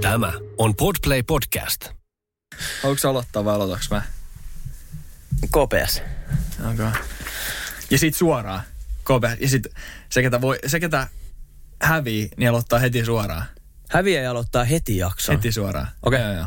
[0.00, 1.88] Tämä on Podplay Podcast.
[2.82, 4.02] Haluatko aloittaa vai aloitaks mä?
[5.50, 6.02] Kopeas.
[6.72, 6.90] Okay.
[7.90, 8.62] Ja sit suoraan.
[9.04, 9.36] Kope.
[9.40, 9.66] Ja sit
[10.10, 11.08] se, ketä, voi, se, ketä
[11.82, 13.44] hävii, niin aloittaa heti suoraan.
[13.90, 15.34] Häviäjä aloittaa heti jakson.
[15.34, 15.88] Heti suoraan.
[16.02, 16.20] Okei.
[16.20, 16.46] Joo, joo.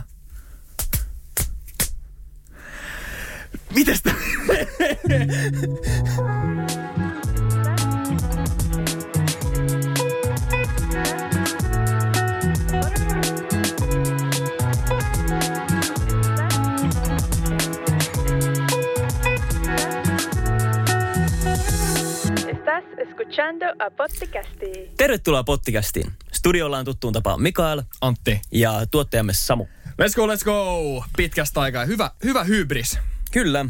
[3.75, 4.15] Mites tää?
[23.21, 24.91] escuchando a Potticasti.
[24.97, 26.11] Tervetuloa Pottikästiin.
[26.31, 28.41] Studiolla on tuttuun tapaan Mikael Antti.
[28.51, 29.67] ja tuottajamme Samu.
[29.87, 31.05] Let's go, let's go.
[31.17, 31.85] Pitkästä aikaa.
[31.85, 32.99] Hyvä, hyvä hybris.
[33.31, 33.65] Kyllä,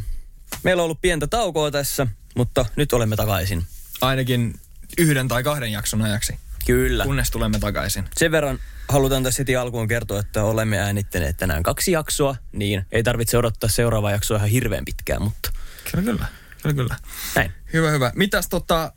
[0.64, 3.64] meillä on ollut pientä taukoa tässä, mutta nyt olemme takaisin.
[4.02, 4.54] Ainakin
[4.98, 6.40] yhden tai kahden jakson ajaksi.
[6.66, 7.04] Kyllä.
[7.04, 8.04] Kunnes tulemme takaisin.
[8.18, 13.04] Sen verran halutaan tässä heti alkuun kertoa, että olemme äänittäneet tänään kaksi jaksoa, niin ei
[13.04, 15.52] tarvitse odottaa seuraavaa jaksoa ihan hirveän pitkään, mutta
[15.92, 16.26] Kyllä, kyllä.
[16.62, 16.96] Kyllä, kyllä.
[17.36, 17.52] näin.
[17.74, 18.12] Hyvä, hyvä.
[18.16, 18.94] Mitäs tota...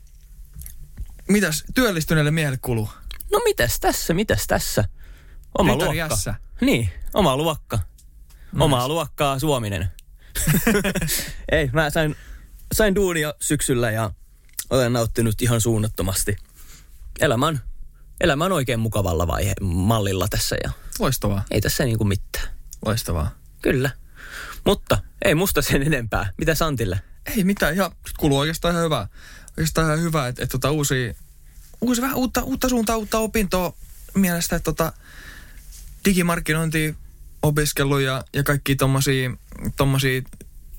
[1.28, 2.88] Mitäs työllistyneelle miehelle kuluu?
[3.32, 4.84] No mitäs tässä, mitäs tässä?
[5.58, 6.14] Oma Ritari luokka.
[6.14, 6.34] Ässä.
[6.60, 7.78] Niin, oma luokka.
[8.60, 9.88] Omaa luokkaa Suominen.
[11.52, 12.16] Ei, mä sain,
[12.74, 14.10] sain duunia syksyllä ja
[14.70, 16.36] olen nauttinut ihan suunnattomasti.
[17.20, 17.58] Elämä on,
[18.20, 21.44] elämä on oikein mukavalla vaihe, mallilla tässä ja Loistavaa.
[21.50, 22.48] ei tässä niinku mitään.
[22.86, 23.30] Loistavaa.
[23.62, 23.90] Kyllä.
[24.64, 26.30] Mutta ei musta sen enempää.
[26.38, 27.00] Mitä Santille?
[27.36, 29.08] Ei mitään, ihan sit kuuluu oikeastaan ihan hyvä.
[29.58, 31.16] Oikeastaan ihan hyvä, että, että tota uusi,
[31.80, 33.76] uusi vähän uutta, uutta suuntaa, uutta opintoa
[34.14, 34.92] mielestä, että tota,
[36.04, 36.96] digimarkkinointi
[37.42, 39.30] opiskellut ja, ja kaikki tommosia,
[39.76, 40.22] tommosia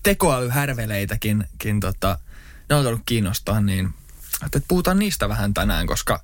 [0.04, 2.20] tekoälyhärveleitäkin kin, tota,
[2.70, 3.94] ne on alkanut kiinnostaa, niin
[4.45, 6.23] että puhutaan niistä vähän tänään, koska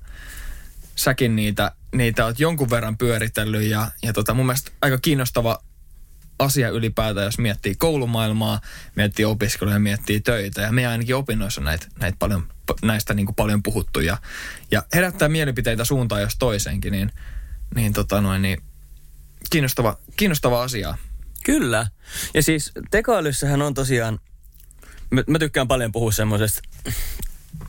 [0.96, 5.62] säkin niitä, niitä oot jonkun verran pyöritellyt ja, ja tota, mun mielestä aika kiinnostava
[6.42, 8.60] asia ylipäätään, jos miettii koulumaailmaa,
[8.94, 10.60] miettii opiskelua ja miettii töitä.
[10.60, 12.48] Ja me ainakin opinnoissa näitä, näitä paljon,
[12.82, 14.16] näistä niin kuin paljon puhuttu ja,
[14.70, 17.12] ja herättää mielipiteitä suuntaan jos toiseenkin, niin,
[17.74, 18.62] niin, tota noin, niin
[19.50, 20.98] kiinnostava, kiinnostava asia.
[21.44, 21.86] Kyllä.
[22.34, 24.18] Ja siis tekoälyssähän on tosiaan,
[25.10, 26.60] mä, mä tykkään paljon puhua semmoisesta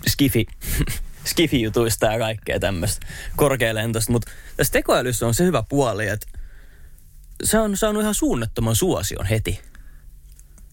[0.07, 0.45] skifi,
[1.29, 6.27] skifi-jutuista ja kaikkea tämmöistä korkealentoista, mutta tässä tekoälyssä on se hyvä puoli, että
[7.43, 9.61] se on saanut ihan suunnattoman suosion heti.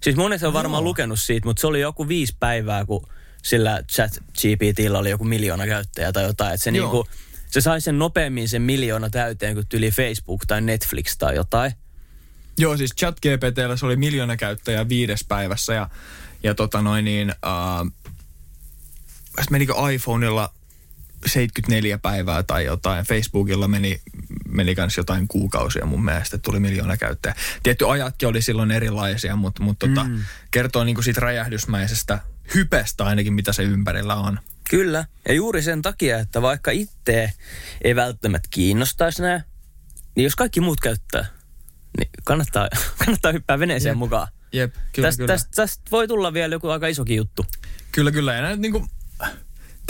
[0.03, 3.06] Siis monet on varmaan lukenut siitä, mutta se oli joku viisi päivää, kun
[3.43, 6.54] sillä chat GPTllä oli joku miljoona käyttäjää tai jotain.
[6.54, 6.87] Että se, Joo.
[6.87, 7.06] niinku,
[7.50, 11.72] se sai sen nopeammin sen miljoona täyteen kuin tyli Facebook tai Netflix tai jotain.
[12.59, 15.88] Joo, siis ChatGPTllä se oli miljoona käyttäjää viides päivässä ja,
[16.42, 17.92] ja tota noin niin, äh,
[19.50, 20.53] menikö iPhoneilla
[21.27, 23.05] 74 päivää tai jotain.
[23.05, 24.01] Facebookilla meni,
[24.49, 27.37] meni kans jotain kuukausia mun mielestä, tuli miljoona käyttäjää.
[27.63, 30.25] Tietty ajatkin oli silloin erilaisia, mutta, mutta tota, Mm.
[30.51, 32.19] kertoo niinku siitä räjähdysmäisestä
[32.55, 34.39] hypestä ainakin, mitä se ympärillä on.
[34.71, 37.33] Kyllä, ja juuri sen takia, että vaikka itse
[37.85, 39.41] ei välttämättä kiinnostaisi nämä,
[40.17, 41.27] niin jos kaikki muut käyttää,
[41.99, 42.69] niin kannattaa,
[43.05, 43.99] kannattaa hyppää veneeseen Jep.
[43.99, 44.29] mukaan.
[44.53, 45.33] Jep, kyllä, tästä, kyllä.
[45.35, 47.47] tästä, tästä voi tulla vielä joku aika isokin juttu.
[47.93, 48.35] Kyllä, kyllä.
[48.35, 48.87] Ja näin, niinku,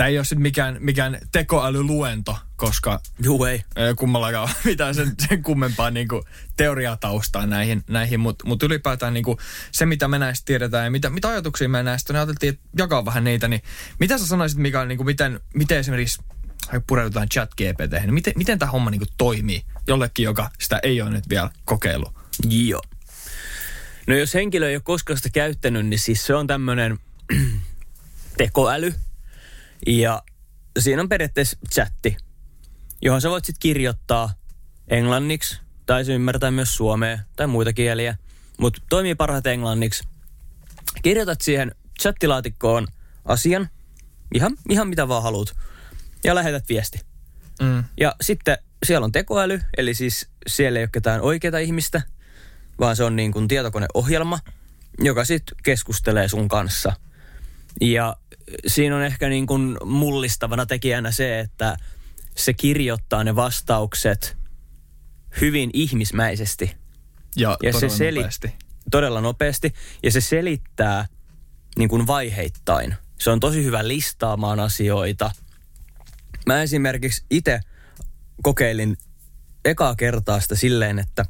[0.00, 3.64] tämä ei ole sitten mikään, mikään tekoälyluento, koska Juu ei.
[3.96, 6.22] kummallakaan ole mitään sen, sen kummempaa niin kuin
[6.56, 9.38] teoriataustaa näihin, näihin mutta mut ylipäätään niin kuin
[9.72, 13.04] se, mitä me näistä tiedetään ja mitä, mitä ajatuksia me näistä, niin ajateltiin, että jakaa
[13.04, 13.62] vähän niitä, niin
[13.98, 16.22] mitä sä sanoisit, Mikael, niin kuin miten, miten esimerkiksi
[16.86, 21.02] pureudutaan chat GPT, niin miten, miten tämä homma niin kuin toimii jollekin, joka sitä ei
[21.02, 22.12] ole nyt vielä kokeillut?
[22.48, 22.82] Joo.
[24.06, 26.98] No jos henkilö ei ole koskaan sitä käyttänyt, niin siis se on tämmöinen
[28.38, 28.94] tekoäly.
[29.86, 30.22] Ja
[30.78, 32.16] siinä on periaatteessa chatti,
[33.02, 34.34] johon sä voit sitten kirjoittaa
[34.88, 38.16] englanniksi, tai se ymmärtää myös suomea tai muita kieliä,
[38.58, 40.04] mutta toimii parhaiten englanniksi.
[41.02, 42.86] Kirjoitat siihen chattilaatikkoon
[43.24, 43.68] asian,
[44.34, 45.56] ihan, ihan mitä vaan haluat,
[46.24, 47.00] ja lähetät viesti.
[47.62, 47.84] Mm.
[48.00, 52.02] Ja sitten siellä on tekoäly, eli siis siellä ei ole ketään oikeaa ihmistä,
[52.80, 54.38] vaan se on niin kuin tietokoneohjelma,
[54.98, 56.92] joka sitten keskustelee sun kanssa.
[57.80, 58.16] Ja
[58.66, 61.76] siinä on ehkä niin kuin mullistavana tekijänä se, että
[62.36, 64.36] se kirjoittaa ne vastaukset
[65.40, 66.76] hyvin ihmismäisesti,
[67.36, 68.52] Ja, Ja se todella seli- nopeasti.
[68.90, 71.06] todella nopeasti, ja se selittää
[71.78, 72.94] niin kuin vaiheittain.
[73.20, 75.30] Se on tosi hyvä listaamaan asioita.
[76.46, 77.60] Mä esimerkiksi itse
[78.42, 78.96] kokeilin
[79.64, 81.24] ekaa kertaa sitä silleen, että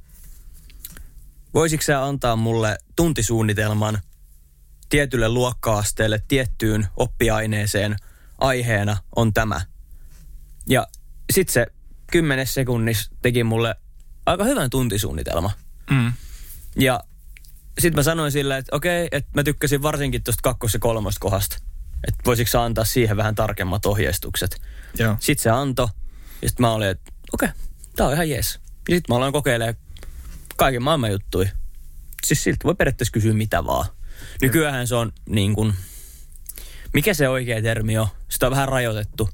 [1.54, 3.98] voisitko sä antaa mulle tuntisuunnitelman
[4.90, 7.96] tietylle luokka-asteelle, tiettyyn oppiaineeseen,
[8.38, 9.60] aiheena on tämä.
[10.68, 10.86] Ja
[11.32, 11.66] sitten se
[12.12, 13.74] kymmenes sekunnissa teki mulle
[14.26, 15.50] aika hyvän tuntisuunnitelma.
[15.90, 16.12] Mm.
[16.76, 17.00] Ja
[17.78, 21.56] sitten mä sanoin sille, että okei, että mä tykkäsin varsinkin tuosta kakkos- ja kolmosta kohdasta.
[22.08, 24.60] Että voisiko sä antaa siihen vähän tarkemmat ohjeistukset.
[24.98, 25.16] Joo.
[25.20, 25.88] Sitten se antoi.
[26.42, 27.48] Ja sitten mä olin, että okei,
[27.96, 28.54] tää on ihan jees.
[28.88, 29.74] Ja sitten mä aloin kokeilemaan
[30.56, 31.48] kaiken maailman juttui.
[32.26, 33.86] Siis siltä voi periaatteessa kysyä mitä vaan.
[34.42, 35.74] Nykyään se on niin kuin,
[36.94, 38.06] mikä se oikea termi on?
[38.28, 39.30] Sitä on vähän rajoitettu.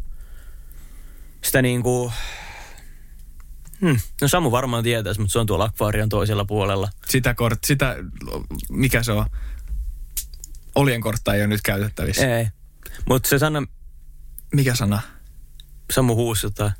[1.44, 2.12] Sitä niin kuin,
[3.80, 6.88] hmm, no Samu varmaan tietäisi, mutta se on tuolla akvaarion toisella puolella.
[7.08, 7.96] Sitä, kort, sitä,
[8.70, 9.26] mikä se on?
[10.74, 12.38] Oljenkortta ei ole nyt käytettävissä.
[12.38, 12.48] Ei.
[13.08, 13.62] Mutta se sana,
[14.54, 15.02] Mikä sana?
[15.92, 16.72] Samu huussuttaa.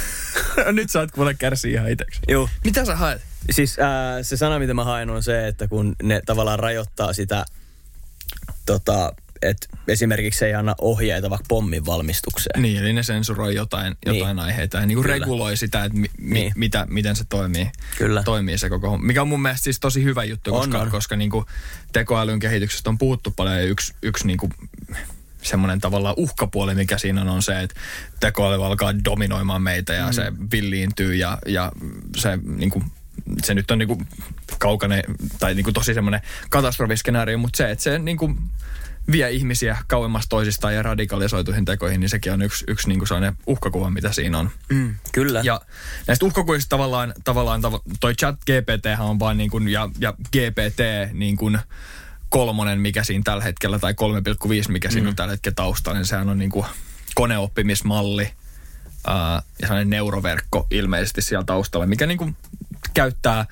[0.72, 2.20] nyt saat kuule kärsiä ihan itseksi.
[2.28, 2.48] Joo.
[2.64, 3.22] Mitä sä haet?
[3.50, 7.44] Siis ää, se sana, mitä mä haen, on se, että kun ne tavallaan rajoittaa sitä,
[8.66, 9.12] tota,
[9.42, 12.62] että esimerkiksi ei anna ohjeita vaikka pommin valmistukseen.
[12.62, 14.38] Niin, eli ne sensuroi jotain, jotain Niin.
[14.46, 15.14] aiheita ja niin Kyllä.
[15.14, 16.52] reguloi sitä, että mi, mi, Niin.
[16.56, 17.70] mitä, miten se toimii.
[17.98, 18.22] Kyllä.
[18.22, 19.06] toimii se koko homma.
[19.06, 20.90] Mikä on mun mielestä siis tosi hyvä juttu, On, koska, on.
[20.90, 21.44] koska niin kuin
[21.92, 24.52] tekoälyn kehityksestä on puhuttu paljon ja yksi, yksi niin kuin
[25.42, 27.80] semmoinen tavallaan uhkapuoli, mikä siinä on, on se, että
[28.20, 30.12] tekoäly alkaa dominoimaan meitä ja mm.
[30.12, 31.72] se villiintyy ja, ja
[32.16, 32.84] se niin kuin,
[33.44, 34.06] se nyt on niin kuin
[34.58, 35.04] kaukainen
[35.38, 36.20] tai niin kuin tosi semmoinen
[36.50, 38.38] katastrofiskenaario, mutta se, että se niin kuin
[39.12, 43.36] vie ihmisiä kauemmas toisistaan ja radikalisoituihin tekoihin, niin sekin on yksi, yksi niin kuin sellainen
[43.46, 44.50] uhkakuva, mitä siinä on.
[44.68, 45.40] Mm, kyllä.
[45.44, 45.60] Ja
[46.06, 47.60] näistä uhkakuvista tavallaan, tavallaan
[48.00, 50.80] toi chat GPT on vaan niin kuin, ja, ja GPT
[51.12, 51.58] niin kuin
[52.28, 56.28] kolmonen, mikä siinä tällä hetkellä, tai 3,5, mikä siinä on tällä hetkellä taustalla, niin sehän
[56.28, 56.66] on niin kuin
[57.14, 58.30] koneoppimismalli
[59.06, 62.36] ää, ja sellainen neuroverkko ilmeisesti siellä taustalla, mikä niin kuin
[62.96, 63.46] käyttää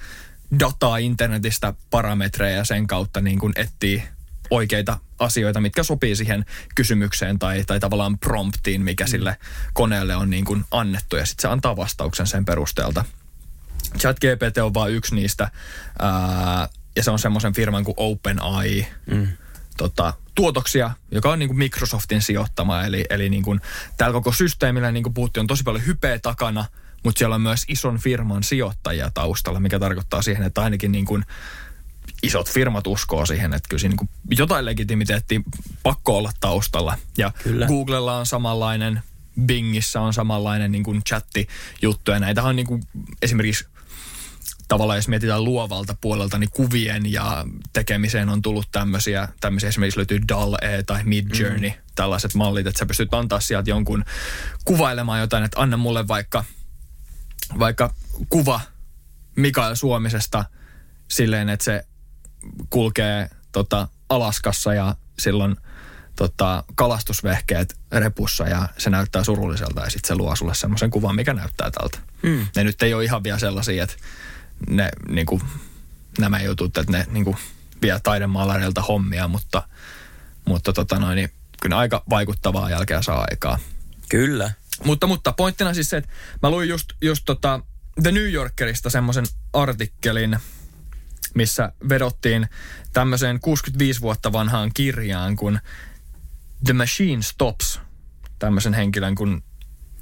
[0.60, 4.02] dataa internetistä parametreja ja sen kautta niin kuin etsii
[4.50, 6.44] oikeita asioita, mitkä sopii siihen
[6.74, 9.36] kysymykseen tai, tai tavallaan promptiin, mikä sille
[9.72, 13.04] koneelle on niin kuin annettu ja sitten se antaa vastauksen sen perusteelta.
[13.98, 15.50] ChatGPT on vain yksi niistä
[15.98, 19.28] ää, ja se on semmoisen firman kuin OpenAI Mm.
[19.76, 22.84] tota, tuotoksia, joka on niin kuin Microsoftin sijoittama.
[22.84, 23.60] Eli, eli niin kuin,
[23.96, 26.64] tällä koko systeemillä, niin kuin puhuttiin, on tosi paljon hypeä takana,
[27.04, 31.24] mutta siellä on myös ison firman sijoittajia taustalla, mikä tarkoittaa siihen, että ainakin niin kuin
[32.22, 35.40] isot firmat uskoo siihen, että kyllä siinä niin kuin jotain legitimiteettiä
[35.82, 36.98] pakko olla taustalla.
[37.18, 37.66] Ja Kyllä.
[37.66, 39.02] Googlella on samanlainen,
[39.46, 42.82] Bingissä on samanlainen niin kuin chatti-juttu, ja näitä on niin kuin
[43.22, 43.66] esimerkiksi
[44.68, 50.20] tavallaan jos mietitään luovalta puolelta, niin kuvien ja tekemiseen on tullut tämmöisiä, tämmöisiä esimerkiksi löytyy
[50.28, 51.76] DAL-E tai Mid Journey, mm.
[51.94, 54.04] tällaiset mallit, että sä pystyt antaa sieltä jonkun
[54.64, 56.44] kuvailemaan jotain, että anna mulle vaikka,
[57.58, 57.94] vaikka
[58.28, 58.60] kuva
[59.36, 60.44] Mikael Suomisesta
[61.08, 61.86] silleen, että se
[62.70, 65.56] kulkee tota, Alaskassa ja silloin
[66.16, 71.34] tota, kalastusvehkeet repussa ja se näyttää surulliselta ja sitten se luo sulle semmoisen kuvan, mikä
[71.34, 71.98] näyttää tältä.
[72.22, 72.46] Mm.
[72.56, 73.96] Ne nyt ei ole ihan vielä sellaisia, että
[74.68, 75.42] ne, niin kuin,
[76.18, 77.36] nämä jutut, että ne niin kuin,
[77.82, 79.62] vie taidemaalareilta hommia, mutta,
[80.44, 81.30] mutta tota noin, niin
[81.62, 83.58] kyllä aika vaikuttavaa jälkeä saa aikaa.
[84.08, 84.52] Kyllä.
[84.84, 86.10] Mutta, mutta pointtina siis se, että
[86.42, 87.60] mä luin just, just tota
[88.02, 90.36] The New Yorkerista semmoisen artikkelin,
[91.34, 92.48] missä vedottiin
[92.92, 95.58] tämmöiseen 65 vuotta vanhaan kirjaan kuin
[96.64, 97.80] The Machine Stops,
[98.38, 99.42] tämmöisen henkilön kuin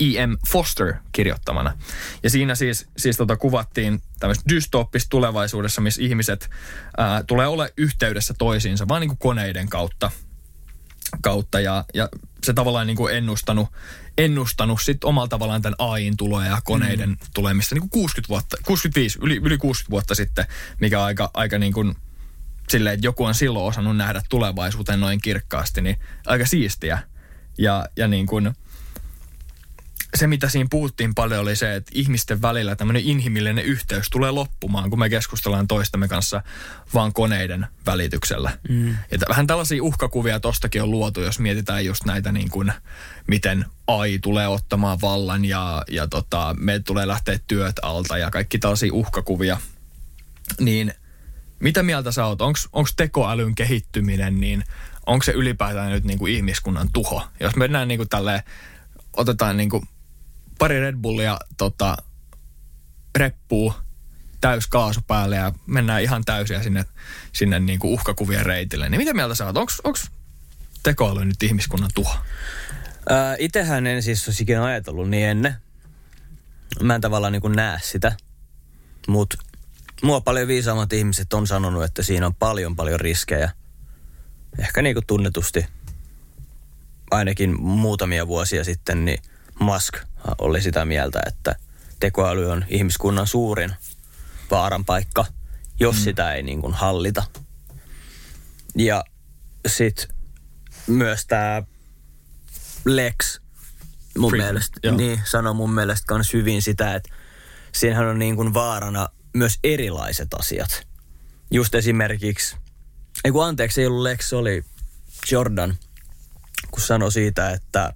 [0.01, 0.37] E.M.
[0.49, 1.79] Foster kirjoittamana.
[2.23, 6.51] Ja siinä siis, siis tota kuvattiin tämmöistä dystooppista tulevaisuudessa, missä ihmiset
[6.97, 10.11] ää, tulee ole yhteydessä toisiinsa, vaan niin kuin koneiden kautta
[11.21, 12.09] kautta ja, ja
[12.45, 13.69] se tavallaan niin kuin ennustanut,
[14.19, 17.17] ennustanut sit omalla tavallaan tämän AIin tuloa ja koneiden mm.
[17.35, 20.45] tulemista niin kuin 60 vuotta, 65, yli, yli 60 vuotta sitten,
[20.81, 21.95] mikä on aika, aika niin kuin
[22.69, 26.99] silleen, että joku on silloin osannut nähdä tulevaisuuteen noin kirkkaasti, niin aika siistiä.
[27.59, 28.55] Ja, ja niin kuin,
[30.17, 34.91] se, mitä siinä puhuttiin paljon, oli se, että ihmisten välillä tämmöinen inhimillinen yhteys tulee loppumaan,
[34.91, 36.43] kun me keskustellaan toistemme kanssa
[36.95, 38.59] vaan koneiden välityksellä.
[38.69, 38.97] Mm.
[39.11, 42.73] Että vähän tällaisia uhkakuvia tostakin on luotu, jos mietitään just näitä niin kuin,
[43.27, 48.59] miten AI tulee ottamaan vallan ja, ja tota, meiltä tulee lähteä työt alta ja kaikki
[48.59, 49.61] tällaisia uhkakuvia.
[50.61, 50.95] Niin
[51.61, 52.41] mitä mieltä sä oot?
[52.41, 54.65] Onko tekoälyn kehittyminen, niin
[55.07, 57.27] onko se ylipäätään nyt niin kuin ihmiskunnan tuho?
[57.41, 58.43] Jos mennään niin kuin tälleen,
[59.17, 59.89] otetaan niin kuin
[60.63, 61.97] pari Red Bullia tota,
[63.19, 63.75] reppuu
[64.41, 66.85] täys kaasu päälle ja mennään ihan täysiä sinne,
[67.33, 68.89] sinne niin kuin uhkakuvien reitille.
[68.89, 69.57] Niin mitä mieltä sä oot?
[69.57, 69.99] Onko
[70.83, 72.17] tekoäly nyt ihmiskunnan tuho?
[73.09, 75.55] Ää, itehän en siis olisi ikinä ajatellut niin ennen.
[76.83, 78.17] Mä en tavallaan niin kuin näe sitä.
[79.09, 79.37] Mutta
[80.03, 83.51] mua paljon viisaammat ihmiset on sanonut, että siinä on paljon paljon riskejä.
[84.59, 85.67] Ehkä niin kuin tunnetusti
[87.11, 89.23] ainakin muutamia vuosia sitten, niin
[89.61, 89.95] Musk
[90.39, 91.57] oli sitä mieltä, että
[92.01, 93.75] tekoäly on ihmiskunnan suurin
[94.51, 95.27] vaaran paikka,
[95.81, 96.03] jos mm.
[96.03, 97.25] sitä ei niin kuin hallita.
[98.75, 99.05] Ja
[99.67, 100.09] sitten
[100.87, 101.63] myös tämä
[102.85, 103.41] Lex
[104.19, 104.97] mun Friedman, mielestä, joo.
[104.97, 107.15] niin, sanoo mun mielestä kans hyvin sitä, että
[107.73, 110.87] siinähän on niin kuin vaarana myös erilaiset asiat.
[111.51, 112.57] Just esimerkiksi,
[113.25, 114.65] ei kun anteeksi, ei ollut Lex, oli
[115.31, 115.79] Jordan,
[116.71, 117.95] kun sanoi siitä, että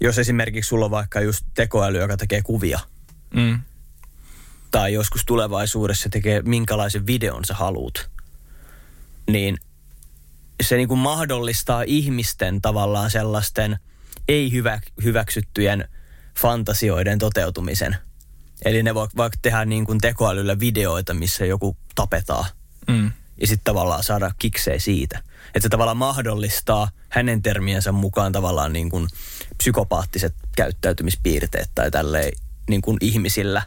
[0.00, 2.80] jos esimerkiksi sulla on vaikka just tekoäly, joka tekee kuvia,
[3.34, 3.60] Mm.
[4.70, 8.10] tai joskus tulevaisuudessa tekee minkälaisen videon sä haluut,
[9.30, 9.58] niin
[10.62, 13.78] se niin kuin mahdollistaa ihmisten tavallaan sellaisten
[14.28, 15.88] ei-hyväksyttyjen
[16.38, 17.96] fantasioiden toteutumisen.
[18.64, 22.44] Eli ne voi vaikka tehdä niin kuin tekoälyllä videoita, missä joku tapetaan
[22.88, 23.12] Mm.
[23.40, 25.22] ja sitten tavallaan saada kiksejä siitä.
[25.56, 29.08] Että se tavallaan mahdollistaa hänen termiensä mukaan tavallaan niin kuin
[29.56, 32.32] psykopaattiset käyttäytymispiirteet tai tälleen
[32.68, 33.62] niin kuin ihmisillä.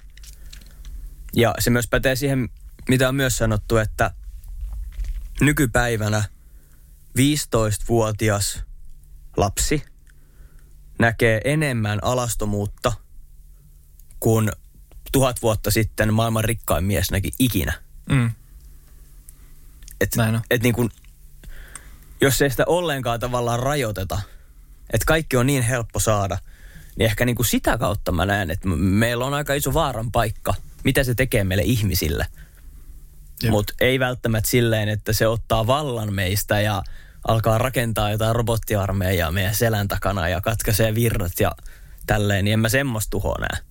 [1.36, 2.50] Ja se myös pätee siihen,
[2.90, 4.12] mitä on myös sanottu, että
[5.42, 6.24] nykypäivänä
[7.20, 8.64] 15-vuotias
[9.38, 9.84] lapsi
[11.00, 12.94] näkee enemmän alastomuutta
[14.20, 14.52] kuin
[15.12, 17.74] tuhat vuotta sitten maailman rikkain mies näki ikinä.
[18.10, 18.32] Mm.
[20.02, 20.42] Et, Näin on.
[20.50, 20.92] et niin kun,
[22.22, 24.20] jos ei sitä ollenkaan tavallaan rajoiteta,
[24.94, 26.38] että kaikki on niin helppo saada,
[26.96, 30.54] niin ehkä niin kuin sitä kautta mä näen, että meillä on aika iso vaaran paikka,
[30.84, 32.26] mitä se tekee meille ihmisille.
[33.52, 36.84] Mutta ei välttämättä silleen, että se ottaa vallan meistä ja
[37.28, 41.52] alkaa rakentaa jotain robottiarmeijaa meidän selän takana ja katkaisee virrat ja
[42.08, 43.64] tälleen, niin en mä semmoista tuhoa näe.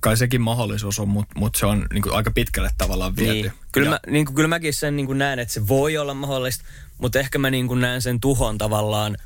[0.00, 3.32] Kai sekin mahdollisuus on, mutta mut se on niinku aika pitkälle tavallaan viety.
[3.32, 3.52] Niin.
[3.72, 6.14] Kyllä, Ja- mä, niin kuin, kyllä mäkin sen niin kuin näen, että se voi olla
[6.14, 6.64] mahdollista,
[6.98, 9.16] mutta ehkä mä niin kuin näen sen tuhon tavallaan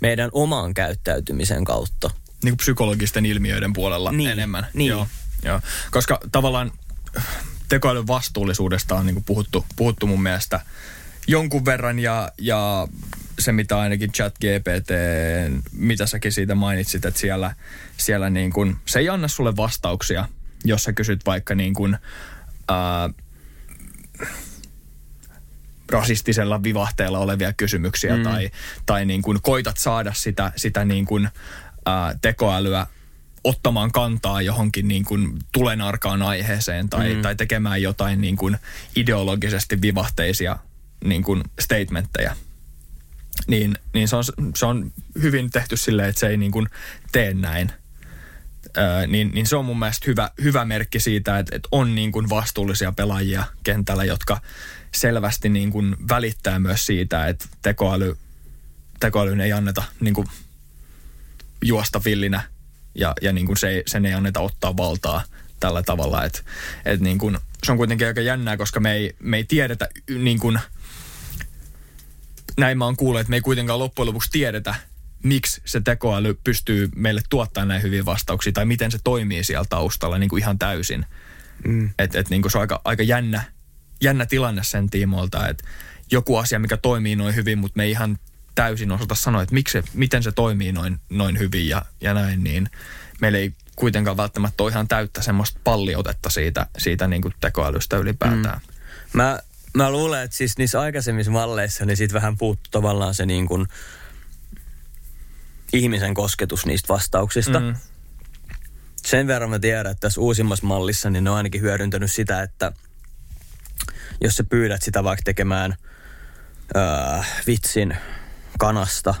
[0.00, 2.10] meidän oman käyttäytymisen kautta.
[2.42, 4.66] niin kuin psykologisten ilmiöiden puolella Niin, enemmän.
[4.74, 4.88] niin.
[4.88, 5.06] Joo,
[5.42, 5.60] joo.
[5.90, 6.72] Koska tavallaan
[7.68, 10.60] tekoälyn vastuullisuudesta on niin kuin puhuttu, puhuttu mun mielestä
[11.26, 12.88] jonkun verran ja, ja
[13.38, 14.90] se mitä ainakin chat GPT,
[15.72, 17.54] mitä säkin siitä mainitsit, että siellä,
[17.96, 20.28] siellä niin kuin, se ei anna sulle vastauksia,
[20.64, 21.96] jos sä kysyt vaikka niin kuin,
[22.68, 23.10] ää,
[25.92, 28.22] rasistisella vivahteella olevia kysymyksiä mm.
[28.22, 28.50] tai,
[28.86, 31.28] tai niin kuin koitat saada sitä, sitä niin kuin,
[31.86, 32.86] ää, tekoälyä
[33.44, 37.22] ottamaan kantaa johonkin niin kuin tulenarkaan aiheeseen tai, mm.
[37.22, 38.56] tai tekemään jotain niin kuin
[38.96, 40.56] ideologisesti vivahteisia
[41.04, 42.36] niin kuin statementteja.
[43.46, 44.24] Niin, niin se, on,
[44.54, 46.68] se on hyvin tehty silleen, että se ei niin kuin
[47.12, 47.72] tee näin.
[48.76, 52.12] Öö, niin, niin se on mun mielestä hyvä, hyvä merkki siitä, että, että on niin
[52.12, 54.40] kuin vastuullisia pelaajia kentällä, jotka
[54.94, 58.16] selvästi niin kuin välittää myös siitä, että tekoäly,
[59.00, 60.26] tekoälyn ei anneta niin kuin
[61.64, 62.42] juosta villinä
[62.94, 65.22] ja, ja niin kuin se sen ei anneta ottaa valtaa
[65.60, 66.24] tällä tavalla.
[66.24, 66.40] Että,
[66.84, 70.38] että niin kuin, se on kuitenkin aika jännää, koska me ei, me ei tiedetä niin
[70.38, 70.60] kuin,
[72.56, 74.74] näin mä oon kuullut, että me ei kuitenkaan loppujen lopuksi tiedetä,
[75.22, 80.18] miksi se tekoäly pystyy meille tuottamaan näin hyviä vastauksia tai miten se toimii siellä taustalla
[80.18, 81.06] niin kuin ihan täysin.
[81.64, 81.90] Mm.
[81.98, 83.42] Että et, niin kuin se on aika, aika jännä,
[84.04, 85.64] jännä tilanne sen tiimoilta, että
[86.10, 88.18] joku asia, mikä toimii noin hyvin, mutta me ei ihan
[88.54, 92.70] täysin osata sanoa, että miksi miten se toimii noin, noin hyvin ja, ja näin, niin
[93.20, 98.60] meillä ei kuitenkaan välttämättä ole ihan täyttä semmoista palliotetta siitä, siitä niin kuin tekoälystä ylipäätään.
[98.66, 98.72] Mm.
[99.12, 99.38] Mä,
[99.74, 103.66] mä luulen, että siis niissä aikaisemmissa malleissa niin siitä vähän puuttu tavallaan se niin kuin
[105.72, 107.60] ihmisen kosketus niistä vastauksista.
[107.60, 107.74] Mm.
[108.96, 112.72] Sen verran mä tiedän, että tässä uusimmassa mallissa niin ne on ainakin hyödyntänyt sitä, että
[114.20, 115.74] jos sä pyydät sitä vaikka tekemään
[116.76, 116.82] öö,
[117.46, 117.96] vitsin
[118.58, 119.14] kanasta,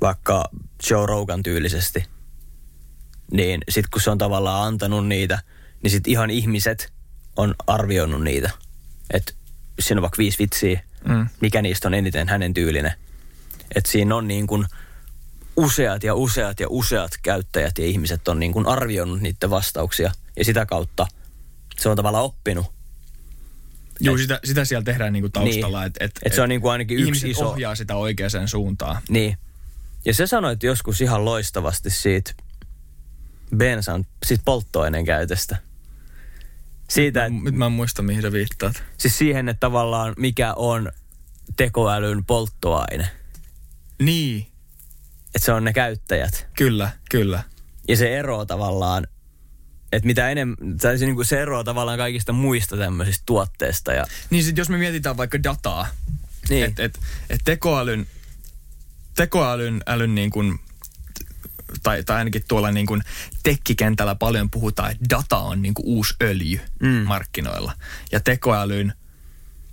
[0.00, 0.44] vaikka
[0.90, 2.04] Joe Rogan tyylisesti,
[3.32, 5.38] niin sit kun se on tavallaan antanut niitä,
[5.82, 6.92] niin sit ihan ihmiset
[7.36, 8.50] on arvioinut niitä.
[9.10, 9.32] Että
[9.80, 11.28] siinä on vaikka viisi vitsiä, mm.
[11.40, 12.92] mikä niistä on eniten hänen tyylinen.
[13.74, 14.66] Että siinä on niin kuin
[15.56, 20.12] useat ja useat ja useat käyttäjät ja ihmiset on niin kuin arvioinut niiden vastauksia.
[20.36, 21.06] Ja sitä kautta
[21.78, 22.66] se on tavallaan oppinut.
[24.00, 25.78] Joo, sitä, sitä siellä tehdään niinku taustalla.
[25.80, 25.86] Niin.
[25.86, 29.02] Että et, Et se on niinku ainakin yksi iso- ohjaa sitä oikeaan suuntaan.
[29.08, 29.38] Niin.
[30.04, 32.32] Ja se sanoit joskus ihan loistavasti siitä
[33.56, 35.56] bensan, siitä polttoaineen käytöstä.
[36.90, 38.82] Siitä, että Nyt mä en muista, mihin sä viittaat.
[38.98, 40.92] siis siihen, että tavallaan mikä on
[41.56, 43.08] tekoälyn polttoaine.
[44.02, 44.46] Niin,
[45.34, 46.48] Että se on ne käyttäjät.
[46.56, 47.42] kyllä, kyllä.
[47.88, 49.06] Ja se ero tavallaan,
[49.92, 53.92] että mitä enemmän, tai se, niin kuin se ero tavallaan kaikista muista tämmöisistä tuotteista.
[53.92, 55.86] Ja, Niin sit jos me mietitään vaikka dataa,
[56.48, 56.64] Niin.
[56.64, 56.98] että et,
[57.30, 58.06] et tekoälyn,
[59.14, 60.58] tekoälyn älyn niin kuin
[61.82, 63.02] tai, tai ainakin tuolla niin kuin
[63.42, 66.88] tekkikentällä paljon puhutaan, että data on niin kuin uusi öljy mm.
[66.88, 67.72] markkinoilla.
[68.12, 68.92] Ja tekoälyn,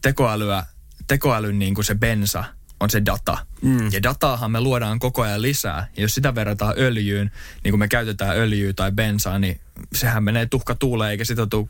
[0.02, 0.66] tekoälyä,
[1.08, 2.44] tekoälyn niin kuin se bensa
[2.86, 3.38] on se data.
[3.62, 3.92] Mm.
[3.92, 5.88] Ja dataahan me luodaan koko ajan lisää.
[5.98, 7.32] Ja jos sitä verrataan öljyyn,
[7.64, 9.60] niin kun me käytetään öljyä tai bensaa, niin
[9.94, 11.68] sehän menee tuhka tuuleen eikä sitä tuu,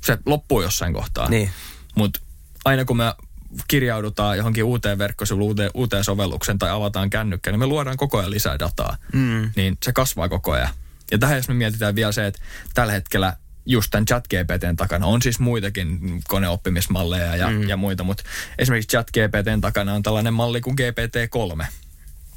[0.00, 1.28] se loppuu jossain kohtaa.
[1.28, 1.50] Niin.
[1.94, 2.20] Mutta
[2.64, 3.14] aina kun me
[3.68, 8.30] kirjaudutaan johonkin uuteen verkkosivuun, uuteen, uuteen sovellukseen tai avataan kännykkä, niin me luodaan koko ajan
[8.30, 8.96] lisää dataa.
[9.12, 9.50] Mm.
[9.56, 10.68] Niin se kasvaa koko ajan.
[11.10, 12.40] Ja tähän jos me mietitään vielä se, että
[12.74, 13.36] tällä hetkellä
[13.68, 17.68] just tämän chat-GPTn takana on siis muitakin koneoppimismalleja ja, mm.
[17.68, 18.24] ja muita, mutta
[18.58, 21.66] esimerkiksi chat-GPTn takana on tällainen malli kuin GPT-3,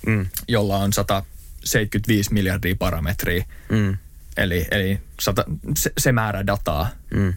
[0.05, 0.27] mm.
[0.47, 3.43] jolla on 175 miljardia parametria.
[3.69, 3.97] Mm.
[4.37, 5.45] Eli, eli sata,
[5.77, 6.89] se, se määrä dataa.
[7.13, 7.33] Mm.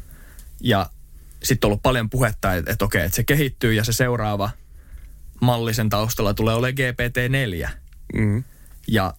[0.60, 0.90] Ja
[1.42, 4.50] sitten on ollut paljon puhetta, että, että okei, että se kehittyy ja se seuraava
[5.40, 7.68] mallisen taustalla tulee olemaan GPT-4.
[8.14, 8.44] Mm.
[8.88, 9.14] Ja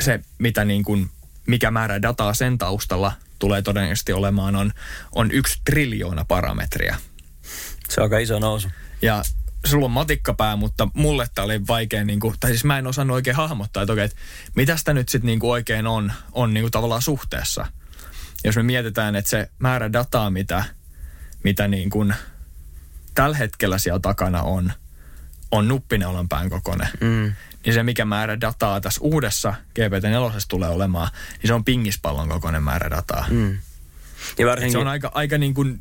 [0.00, 1.10] se, mitä niin kuin,
[1.46, 4.72] mikä määrä dataa sen taustalla tulee todennäköisesti olemaan, on,
[5.12, 6.96] on yksi triljoona parametria.
[7.88, 8.68] Se on aika iso nousu.
[9.02, 9.22] Ja
[9.66, 13.14] sulla on matikkapää, mutta mulle tämä oli vaikea, niin kuin, tai siis mä en osannut
[13.14, 14.16] oikein hahmottaa, että okei, että
[14.54, 17.66] mitä sitä nyt sitten niin oikein on, on niin kuin tavallaan suhteessa.
[18.44, 20.64] Jos me mietitään, että se määrä dataa, mitä,
[21.44, 22.14] mitä niin kuin
[23.14, 24.72] tällä hetkellä siellä takana on,
[25.50, 27.32] on nuppineulan pään kokoinen, mm.
[27.66, 32.62] Niin se mikä määrä dataa tässä uudessa GPT-4 tulee olemaan, niin se on pingispallon kokoinen
[32.62, 33.26] määrä dataa.
[33.30, 33.58] Mm.
[34.38, 34.72] Ja varsinkin...
[34.72, 35.80] Se on aika, aika niin kuin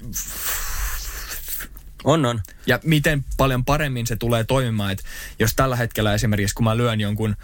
[2.03, 2.41] on, on.
[2.65, 5.03] Ja miten paljon paremmin se tulee toimimaan, että
[5.39, 7.35] jos tällä hetkellä esimerkiksi, kun mä lyön jonkun,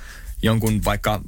[0.42, 1.22] jonkun vaikka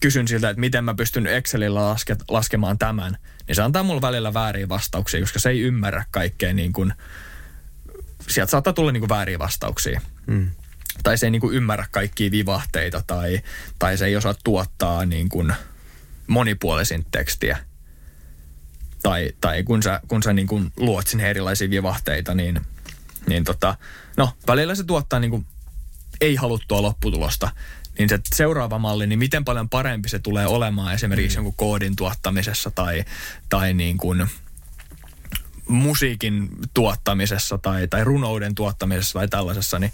[0.00, 3.16] kysyn siltä, että miten mä pystyn Excelillä laske, laskemaan tämän,
[3.46, 6.92] niin se antaa mulle välillä vääriä vastauksia, koska se ei ymmärrä kaikkea niin kuin,
[8.28, 10.00] sieltä saattaa tulla niin kuin vääriä vastauksia.
[10.26, 10.50] Mm.
[11.02, 13.40] Tai se ei niin kuin ymmärrä kaikkia vivahteita tai,
[13.78, 15.52] tai se ei osaa tuottaa niin kuin
[16.26, 17.58] monipuolisin tekstiä
[19.02, 22.60] tai, tai kun sä, kun sä niin kuin luot sinne erilaisia vivahteita, niin,
[23.26, 23.76] niin tota,
[24.16, 25.46] no välillä se tuottaa niin kuin
[26.20, 27.50] ei haluttua lopputulosta.
[27.98, 31.38] Niin se seuraava malli, niin miten paljon parempi se tulee olemaan esimerkiksi mm.
[31.38, 33.04] jonkun koodin tuottamisessa tai,
[33.48, 34.26] tai niin kuin
[35.68, 39.92] musiikin tuottamisessa tai, tai runouden tuottamisessa tai tällaisessa, niin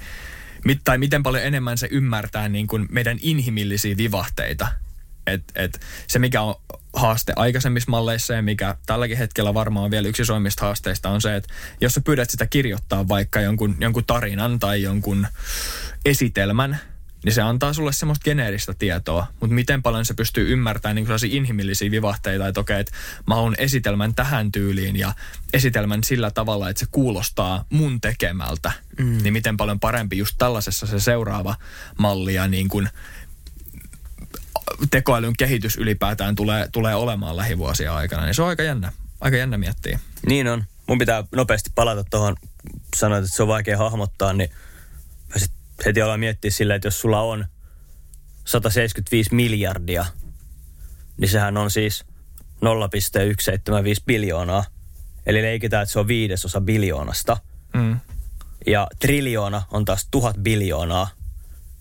[0.64, 4.68] mit, tai miten paljon enemmän se ymmärtää niin kuin meidän inhimillisiä vivahteita.
[5.26, 6.54] Et, et se, mikä on
[6.94, 11.36] haaste aikaisemmissa malleissa ja mikä tälläkin hetkellä varmaan on vielä yksi isoimmista haasteista on se,
[11.36, 15.26] että jos sä pyydät sitä kirjoittaa vaikka jonkun, jonkun tarinan tai jonkun
[16.04, 16.80] esitelmän,
[17.24, 21.36] niin se antaa sulle semmoista geneeristä tietoa, mutta miten paljon se pystyy ymmärtämään niin sellaisia
[21.36, 22.92] inhimillisiä vivahteita, että okei, että
[23.26, 25.12] mä haluan esitelmän tähän tyyliin ja
[25.52, 29.18] esitelmän sillä tavalla, että se kuulostaa mun tekemältä, mm.
[29.22, 31.54] niin miten paljon parempi just tällaisessa se seuraava
[31.98, 32.88] malli ja niin kuin
[34.90, 39.58] tekoälyn kehitys ylipäätään tulee, tulee olemaan lähivuosia aikana, niin se on aika jännä, aika jännä
[39.58, 39.98] miettiä.
[40.26, 40.64] Niin on.
[40.86, 42.36] Mun pitää nopeasti palata tuohon,
[42.96, 44.50] sanoit, että se on vaikea hahmottaa, niin
[45.86, 47.44] heti aloin miettiä silleen, että jos sulla on
[48.44, 50.06] 175 miljardia,
[51.16, 52.04] niin sehän on siis
[52.60, 54.64] 0,175 biljoonaa.
[55.26, 57.36] Eli leikitään, että se on viidesosa biljoonasta.
[57.74, 58.00] Mm.
[58.66, 61.10] Ja triljoona on taas tuhat biljoonaa.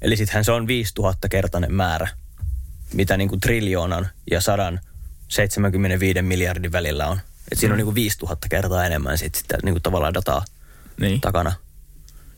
[0.02, 2.08] Eli sittenhän se on 5000 kertainen määrä
[2.94, 4.80] mitä niin kuin triljoonan ja sadan
[5.28, 7.20] 75 miljardin välillä on.
[7.52, 7.74] Et siinä mm.
[7.74, 10.46] on niin kuin 5000 kertaa enemmän sit sitä niin kuin tavallaan dataa
[11.00, 11.22] niin.
[11.22, 11.54] takana,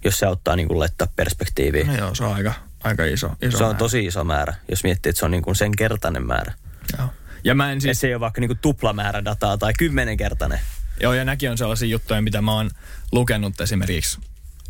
[0.03, 1.87] jos se auttaa niin kuin laittaa perspektiiviin.
[1.87, 3.79] No joo, se on aika, aika iso, iso Se on määrä.
[3.79, 6.53] tosi iso määrä, jos miettii, että se on niin kuin sen kertainen määrä.
[6.97, 7.09] Joo.
[7.43, 7.97] Ja mä en siis...
[7.97, 10.59] Et se ei ole vaikka niin kuin tuplamäärä dataa tai kymmenenkertainen.
[11.01, 12.69] Joo, ja näkin on sellaisia juttuja, mitä mä oon
[13.11, 14.19] lukenut esimerkiksi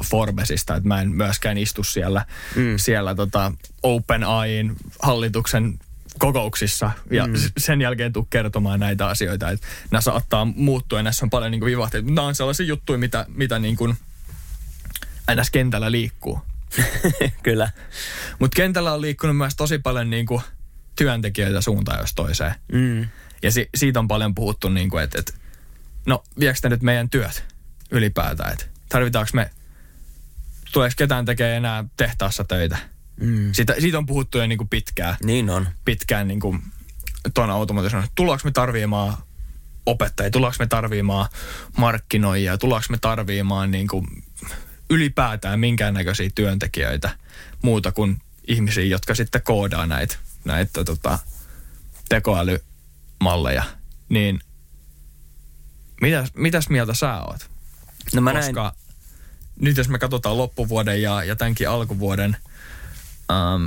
[0.09, 2.73] Forbesista, että mä en myöskään istu siellä, mm.
[2.77, 3.51] siellä tota
[3.83, 5.79] OpenAIin hallituksen
[6.19, 7.33] kokouksissa ja mm.
[7.57, 11.65] sen jälkeen tuu kertomaan näitä asioita, että nämä saattaa muuttua ja näissä on paljon niin
[11.65, 12.11] vivahteita.
[12.11, 13.97] Nämä on sellaisia juttuja, mitä, mitä niin kuin
[15.31, 16.41] aina kentällä liikkuu.
[17.43, 17.71] Kyllä.
[18.39, 20.41] Mutta kentällä on liikkunut myös tosi paljon niin kuin
[20.95, 22.55] työntekijöitä suuntaan jos toiseen.
[22.71, 23.07] Mm.
[23.43, 25.33] Ja si- siitä on paljon puhuttu, niin kuin, että, että
[26.05, 27.45] no viekö nyt meidän työt
[27.91, 29.49] ylipäätään, että tarvitaanko me
[30.71, 32.77] tuleeko ketään tekee enää tehtaassa töitä.
[33.21, 33.53] Mm.
[33.53, 35.15] Siitä, siitä on puhuttu jo niin kuin pitkään.
[35.23, 35.67] Niin on.
[35.85, 36.63] Pitkään niin kuin
[37.33, 38.11] tuon automatisoinnin.
[38.15, 39.17] Tullaanko me tarviimaan
[39.85, 41.29] opettajia, tullaanko me tarviimaan
[41.77, 44.07] markkinoijia, tullaanko me tarviimaan niin kuin
[44.91, 47.09] ylipäätään minkäännäköisiä työntekijöitä
[47.61, 51.19] muuta kuin ihmisiä, jotka sitten koodaa näitä, näitä tota,
[52.09, 53.63] tekoälymalleja.
[54.09, 54.39] Niin
[56.01, 57.49] mitäs, mitäs mieltä sä oot?
[58.13, 58.81] No mä Koska näin
[59.59, 62.37] nyt jos me katsotaan loppuvuoden ja, ja tämänkin alkuvuoden,
[63.31, 63.65] ähm,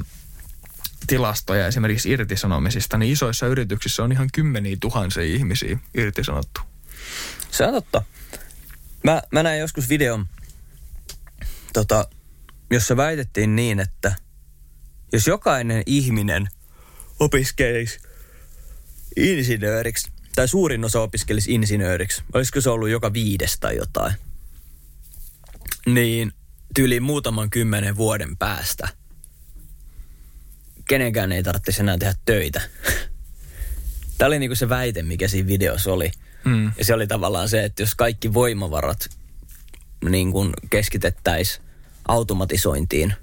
[1.07, 6.61] tilastoja esimerkiksi irtisanomisista, niin isoissa yrityksissä on ihan kymmeniä tuhansia ihmisiä irtisanottu.
[7.51, 8.03] Se on totta.
[9.03, 10.29] Mä, mä näin joskus videon,
[11.75, 12.09] tota,
[12.71, 14.15] jossa väitettiin niin, että
[15.13, 16.49] jos jokainen ihminen
[17.21, 17.99] opiskelisi
[19.17, 24.15] insinööriksi, tai suurin osa opiskelisi insinööriksi, olisiko se ollut joka viides tai jotain,
[25.87, 26.33] niin
[26.75, 28.89] tyyliin muutaman kymmenen vuoden päästä
[30.89, 32.61] kenenkään ei tarvitsisi enää tehdä töitä.
[34.19, 36.11] Tämä oli niinku se väite, mikä siinä videossa oli.
[36.45, 36.73] Mm.
[36.79, 39.09] Ja se oli tavallaan se, että jos kaikki voimavarat
[40.11, 40.33] niin
[40.71, 41.64] keskitettäisiin
[42.09, 43.15] automatisointiin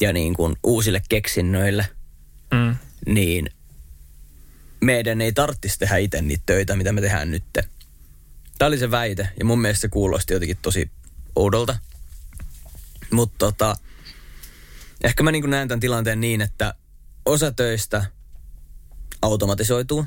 [0.00, 1.88] ja niin kuin uusille keksinnöille,
[2.52, 2.76] Mm.
[3.06, 3.50] niin
[4.80, 7.44] meidän ei tarvitsisi tehdä itse niitä töitä, mitä me tehdään nyt.
[8.58, 10.90] Tämä oli se väite ja mun mielestä se kuulosti jotenkin tosi
[11.36, 11.78] oudolta.
[13.10, 13.76] Mutta tota,
[15.04, 16.74] ehkä mä niin kuin näen tämän tilanteen niin, että
[17.26, 18.04] osa töistä
[19.22, 20.06] automatisoituu.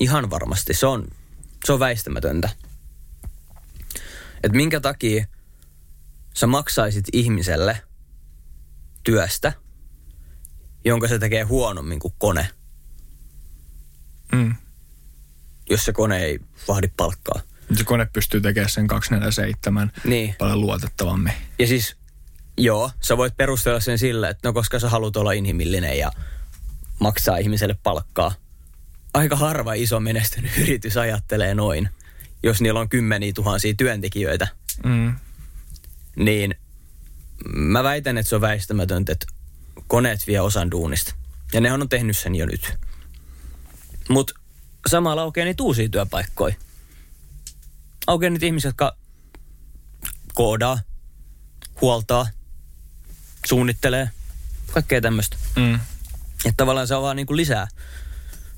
[0.00, 0.74] Ihan varmasti.
[0.74, 1.08] Se on,
[1.64, 2.48] se on väistämätöntä.
[4.42, 5.26] Et minkä takia
[6.38, 7.82] sä maksaisit ihmiselle
[9.04, 9.52] työstä,
[10.84, 12.48] jonka se tekee huonommin kuin kone,
[14.32, 14.54] Mm.
[15.70, 17.40] jos se kone ei vahdi palkkaa.
[17.74, 20.34] Se kone pystyy tekemään sen 247 Niin.
[20.38, 21.32] paljon luotettavammin.
[21.58, 21.96] Ja siis,
[22.56, 26.10] joo, sä voit perustella sen sillä, että no koska sä haluat olla inhimillinen ja
[27.00, 28.32] maksaa ihmiselle palkkaa.
[29.14, 31.88] Aika harva iso menestynyt yritys ajattelee noin,
[32.42, 34.48] jos niillä on kymmeniä tuhansia työntekijöitä.
[34.84, 35.14] Mm.
[36.18, 36.54] Niin
[37.54, 39.26] mä väitän, että se on väistämätöntä, että
[39.86, 41.14] koneet vie osan duunista.
[41.52, 42.74] Ja nehän on tehnyt sen jo nyt.
[44.08, 44.34] Mutta
[44.88, 46.54] samalla aukeaa niitä uusia työpaikkoja.
[48.06, 48.96] Aukeaa niitä ihmisiä, jotka
[50.34, 50.78] koodaa,
[51.80, 52.26] huoltaa,
[53.46, 54.10] suunnittelee,
[54.72, 55.36] kaikkea tämmöistä.
[55.56, 55.74] Mm.
[56.44, 57.68] Että tavallaan se on vaan niinku lisää,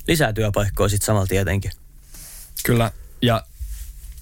[0.09, 1.71] lisää työpaikkoja sitten samalla tietenkin.
[2.65, 2.93] Kyllä.
[3.23, 3.45] Ja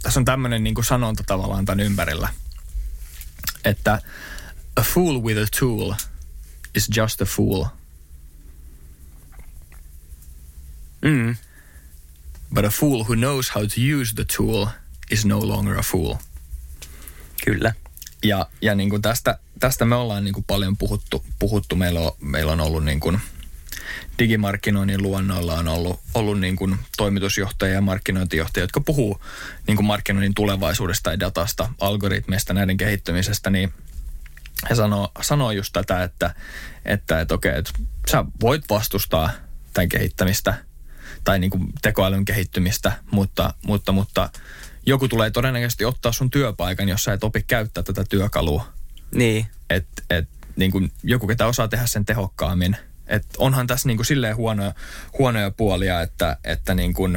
[0.02, 2.28] tässä on tämmöinen niin sanonta tavallaan tämän ympärillä,
[3.64, 4.02] että
[4.76, 5.94] a fool with a tool
[6.74, 7.64] is just a fool,
[11.02, 11.36] Mm.
[12.54, 14.66] but a fool who knows how to use the tool
[15.10, 16.14] is no longer a fool.
[17.44, 17.74] Kyllä.
[18.24, 21.24] Ja, ja niin kuin tästä, tästä me ollaan niin kuin paljon puhuttu.
[21.38, 21.76] puhuttu.
[21.76, 23.20] Meillä, on, meillä on ollut niin kuin
[24.18, 29.20] digimarkkinoinnin luonnoilla on ollut, ollut niin kuin toimitusjohtajia ja markkinointijohtajia, jotka puhuu
[29.66, 33.72] niin kuin markkinoinnin tulevaisuudesta ja datasta, algoritmeista, näiden kehittymisestä, niin
[34.70, 36.34] he sanoo, sanoo just tätä, että,
[36.84, 37.72] että, että okei, että
[38.10, 39.30] sä voit vastustaa
[39.72, 40.54] tämän kehittämistä
[41.24, 44.30] tai niin kuin tekoälyn kehittymistä, mutta, mutta, mutta
[44.86, 48.72] joku tulee todennäköisesti ottaa sun työpaikan, jos sä et opi käyttää tätä työkalua.
[49.14, 49.46] Niin.
[49.70, 52.76] Että et, niin kuin joku, ketä osaa tehdä sen tehokkaammin.
[53.08, 54.74] Et onhan tässä niin kuin silleen huonoja,
[55.18, 57.16] huonoja puolia, että, että niin kuin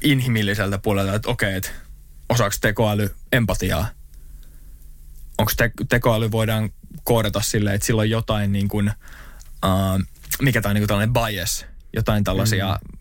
[0.00, 1.70] inhimilliseltä puolelta, että okei, että
[2.28, 3.86] osaako tekoäly empatiaa?
[5.38, 6.70] Onko te, tekoäly voidaan
[7.04, 8.92] koodata silleen, että sillä on jotain niin kuin,
[9.64, 10.02] uh,
[10.42, 12.98] mikä tämä on niin kuin tällainen bias, jotain tällaisia mm.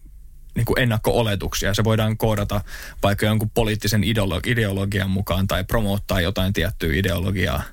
[0.55, 1.73] niin kuin ennakko-oletuksia.
[1.73, 2.61] Se voidaan koodata
[3.03, 7.63] vaikka jonkun poliittisen ideolo- ideologian mukaan tai promoottaa jotain tiettyä ideologiaa.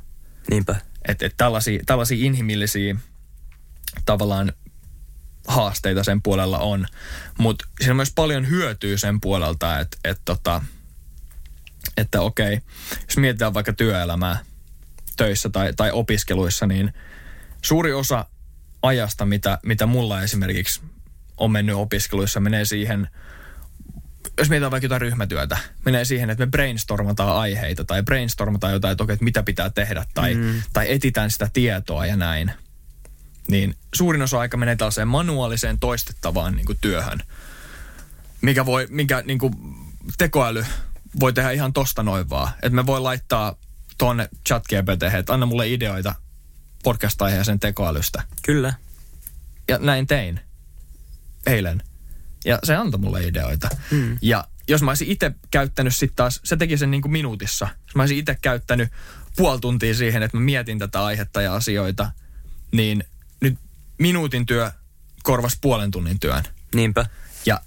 [0.51, 0.90] Niinpä.
[1.09, 2.97] Että et tällaisia, tällaisia inhimillisiä
[4.05, 4.53] tavallaan
[5.47, 6.87] haasteita sen puolella on.
[7.39, 10.63] Mutta siinä on myös paljon hyötyä sen puolelta, että et tota,
[11.97, 12.61] että okei,
[13.07, 14.45] jos mietitään vaikka työelämää
[15.17, 16.93] töissä tai, tai opiskeluissa, niin
[17.63, 18.27] suuri osa
[18.83, 20.81] ajasta, mitä, mitä mulla esimerkiksi
[21.37, 23.09] on mennyt opiskeluissa, menee siihen,
[24.41, 29.05] jos mietitään vaikka jotain ryhmätyötä, menee siihen, että me brainstormataan aiheita tai brainstormataan jotain, että,
[29.05, 30.63] okei, että mitä pitää tehdä tai, mm.
[30.73, 32.53] tai etitään sitä tietoa ja näin.
[33.49, 37.23] Niin suurin osa aika menee tällaiseen manuaaliseen toistettavaan niin kuin työhön,
[38.41, 39.55] mikä, voi, mikä niin kuin
[40.19, 40.67] tekoäly
[41.21, 42.53] voi tehdä ihan tosta noin vaan.
[42.55, 43.57] Että me voi laittaa
[43.99, 46.15] tuonne chat GPT, että anna mulle ideoita
[46.85, 48.23] podcast-aiheeseen tekoälystä.
[48.43, 48.75] Kyllä.
[49.69, 50.41] Ja näin tein
[51.47, 51.83] eilen.
[52.45, 53.69] Ja se antoi mulle ideoita.
[53.91, 54.19] Mm.
[54.23, 57.69] Ja jos mä olisin itse käyttänyt sitten taas, se teki sen niin kuin minuutissa.
[57.87, 58.93] Jos mä olisin itse käyttänyt
[59.37, 62.11] puoli tuntia siihen, että mä mietin tätä aihetta ja asioita,
[62.73, 63.05] niin
[63.41, 63.59] nyt
[63.99, 64.71] minuutin työ
[65.23, 66.43] korvas puolen tunnin työn.
[66.75, 67.07] Niinpä.
[67.47, 67.61] Ja,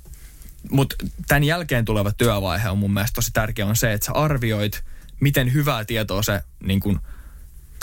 [0.69, 0.95] mutta
[1.27, 4.83] tämän jälkeen tuleva työvaihe on mun mielestä tosi tärkeä on se, että sä arvioit,
[5.19, 6.99] miten hyvää tietoa se niin kun,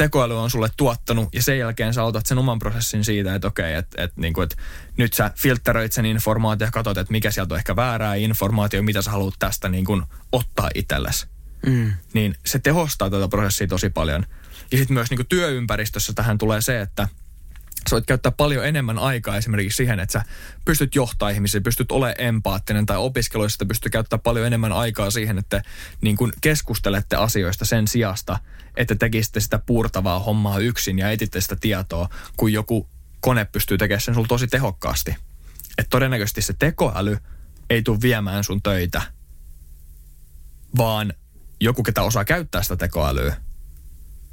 [0.00, 3.74] tekoäly on sulle tuottanut ja sen jälkeen sä otat sen oman prosessin siitä, että okei,
[3.74, 4.56] että, että, niin kuin, että
[4.96, 9.02] nyt sä filtteröit sen informaatio ja katsot, että mikä sieltä on ehkä väärää informaatio, mitä
[9.02, 11.26] sä haluat tästä niin kuin ottaa itsellesi.
[11.66, 11.92] Mm.
[12.12, 14.26] Niin se tehostaa tätä prosessia tosi paljon.
[14.72, 17.08] Ja sitten myös niin kuin työympäristössä tähän tulee se, että
[17.88, 20.22] sä voit käyttää paljon enemmän aikaa esimerkiksi siihen, että sä
[20.64, 25.62] pystyt johtaa ihmisiä, pystyt olemaan empaattinen tai opiskeluissa pystyt käyttämään paljon enemmän aikaa siihen, että
[26.00, 28.38] niin kun keskustelette asioista sen sijasta,
[28.76, 32.88] että tekisitte sitä puurtavaa hommaa yksin ja etitte sitä tietoa, kun joku
[33.20, 35.16] kone pystyy tekemään sen sulla tosi tehokkaasti.
[35.78, 37.18] Että todennäköisesti se tekoäly
[37.70, 39.02] ei tule viemään sun töitä,
[40.76, 41.12] vaan
[41.60, 43.36] joku, ketä osaa käyttää sitä tekoälyä,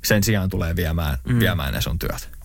[0.03, 1.39] sen sijaan tulee viemään, mm.
[1.39, 2.37] viemään ne sun työt.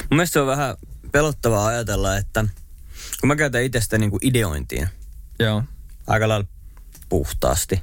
[0.00, 0.76] Mun mielestä se on vähän
[1.12, 2.44] pelottavaa ajatella, että
[3.20, 4.88] kun mä käytän itse sitä niinku ideointiin
[5.38, 5.62] Joo.
[6.06, 6.48] aika lailla
[7.08, 7.82] puhtaasti.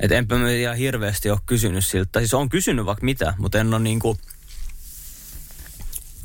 [0.00, 2.08] Että enpä mä ihan hirveästi ole kysynyt siltä.
[2.12, 4.18] Tai siis on kysynyt vaikka mitä, mutta en ole niinku,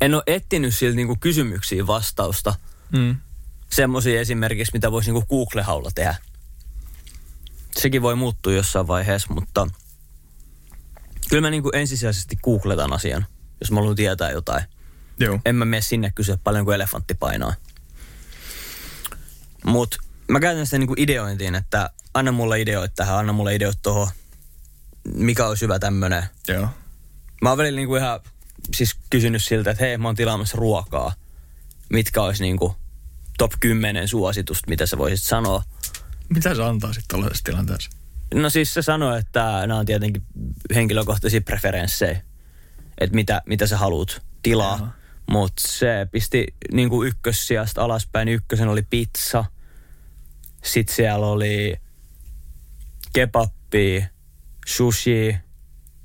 [0.00, 2.54] en ole etsinyt siltä niinku kysymyksiin vastausta.
[2.92, 3.16] Mm.
[3.70, 6.16] Semmoisia esimerkiksi, mitä voisi niinku Google-haulla tehdä.
[7.76, 9.66] Sekin voi muuttua jossain vaiheessa, mutta
[11.28, 13.26] kyllä mä niinku ensisijaisesti googletan asian,
[13.60, 14.64] jos mä haluan tietää jotain.
[15.20, 15.40] Joo.
[15.44, 17.54] En mä mene sinne kysyä paljonko elefantti painaa.
[19.64, 24.08] Mut mä käytän sitä niinku ideointiin, että anna mulle ideoit tähän, anna mulle ideoit tuohon.
[25.14, 26.22] Mikä olisi hyvä tämmönen.
[26.48, 26.68] Joo.
[27.42, 28.20] Mä oon välillä niinku ihan
[28.74, 31.14] siis kysynyt siltä, että hei mä oon tilaamassa ruokaa.
[31.88, 32.76] Mitkä olisi niinku
[33.38, 35.62] top 10 suositusta, mitä sä voisit sanoa.
[36.28, 37.90] Mitä se antaa sitten tällaisessa tilanteessa?
[38.34, 40.22] No siis se sanoi, että nämä on tietenkin
[40.74, 42.22] henkilökohtaisia preferenssejä.
[42.98, 44.78] Että mitä, mitä sä haluat tilaa.
[44.78, 44.88] Joo.
[45.30, 48.28] Mutta se pisti niin kuin ykkössijasta alaspäin.
[48.28, 49.44] Ykkösen oli pizza.
[50.64, 51.76] Sitten siellä oli
[53.12, 54.06] kebappi,
[54.66, 55.36] sushi,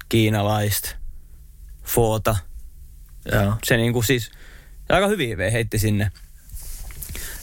[0.10, 0.96] kiinalaista,
[1.84, 2.36] foota.
[3.32, 3.56] Joo.
[3.64, 4.32] Se niin kuin siis
[4.90, 6.12] aika hyvin vei heitti sinne.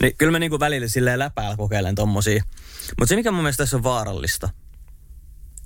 [0.01, 2.45] Niin kyllä mä niin kuin välillä silleen läpäällä kokeilen tommosia.
[2.99, 4.51] Mutta se mikä mun mielestä tässä on vaarallista,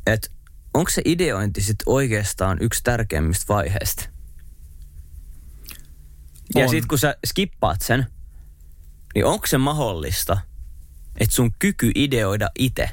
[0.07, 0.29] että
[0.75, 4.09] onko se ideointi sit oikeastaan yksi tärkeimmistä vaiheista?
[6.55, 6.71] Ja On.
[6.71, 8.07] sitten kun sä skippaat sen,
[9.15, 10.39] niin onko se mahdollista,
[11.21, 12.91] että sun kyky ideoida itse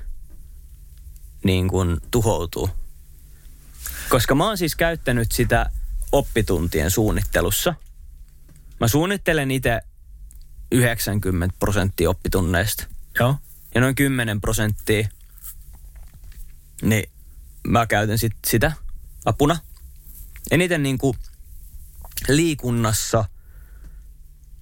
[1.43, 2.69] niin kun tuhoutuu?
[4.09, 5.71] Koska mä oon siis käyttänyt sitä
[6.11, 7.73] oppituntien suunnittelussa.
[8.79, 9.81] Mä suunnittelen itse
[10.71, 12.87] 90 prosenttia oppitunneista
[13.19, 13.35] Joo.
[13.75, 15.07] ja noin 10 prosenttia,
[16.81, 17.11] niin
[17.67, 18.72] mä käytän sit sitä
[19.26, 19.60] apuna.
[20.52, 21.17] Eniten niin kuin
[22.28, 23.26] liikunnassa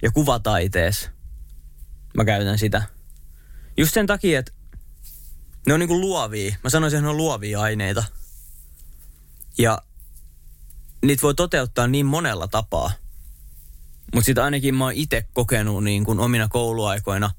[0.02, 1.10] ja kuvataiteessa
[2.16, 2.82] mä käytän sitä.
[3.76, 4.52] Just sen takia, että
[5.66, 6.56] ne on niin kuin luovia.
[6.64, 8.04] Mä sanoisin, että ne on luovia aineita.
[9.58, 9.82] Ja
[11.02, 12.92] niitä voi toteuttaa niin monella tapaa.
[14.14, 17.30] Mutta sitten ainakin mä oon itse kokenut niin kuin omina kouluaikoina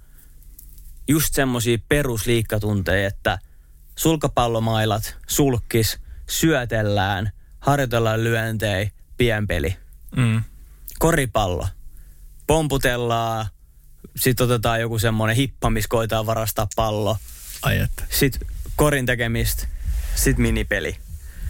[1.08, 3.39] just semmosia perusliikkatunteja, että
[3.99, 9.75] sulkapallomailat, sulkkis, syötellään, harjoitellaan lyöntejä, pienpeli.
[10.15, 10.43] Mm.
[10.99, 11.67] Koripallo,
[12.47, 13.45] pomputellaan,
[14.15, 17.17] sitten otetaan joku semmoinen hippa, missä koetaan varastaa pallo.
[17.62, 18.03] Ai että.
[18.09, 19.67] Sitten korin tekemistä,
[20.15, 20.97] sitten minipeli.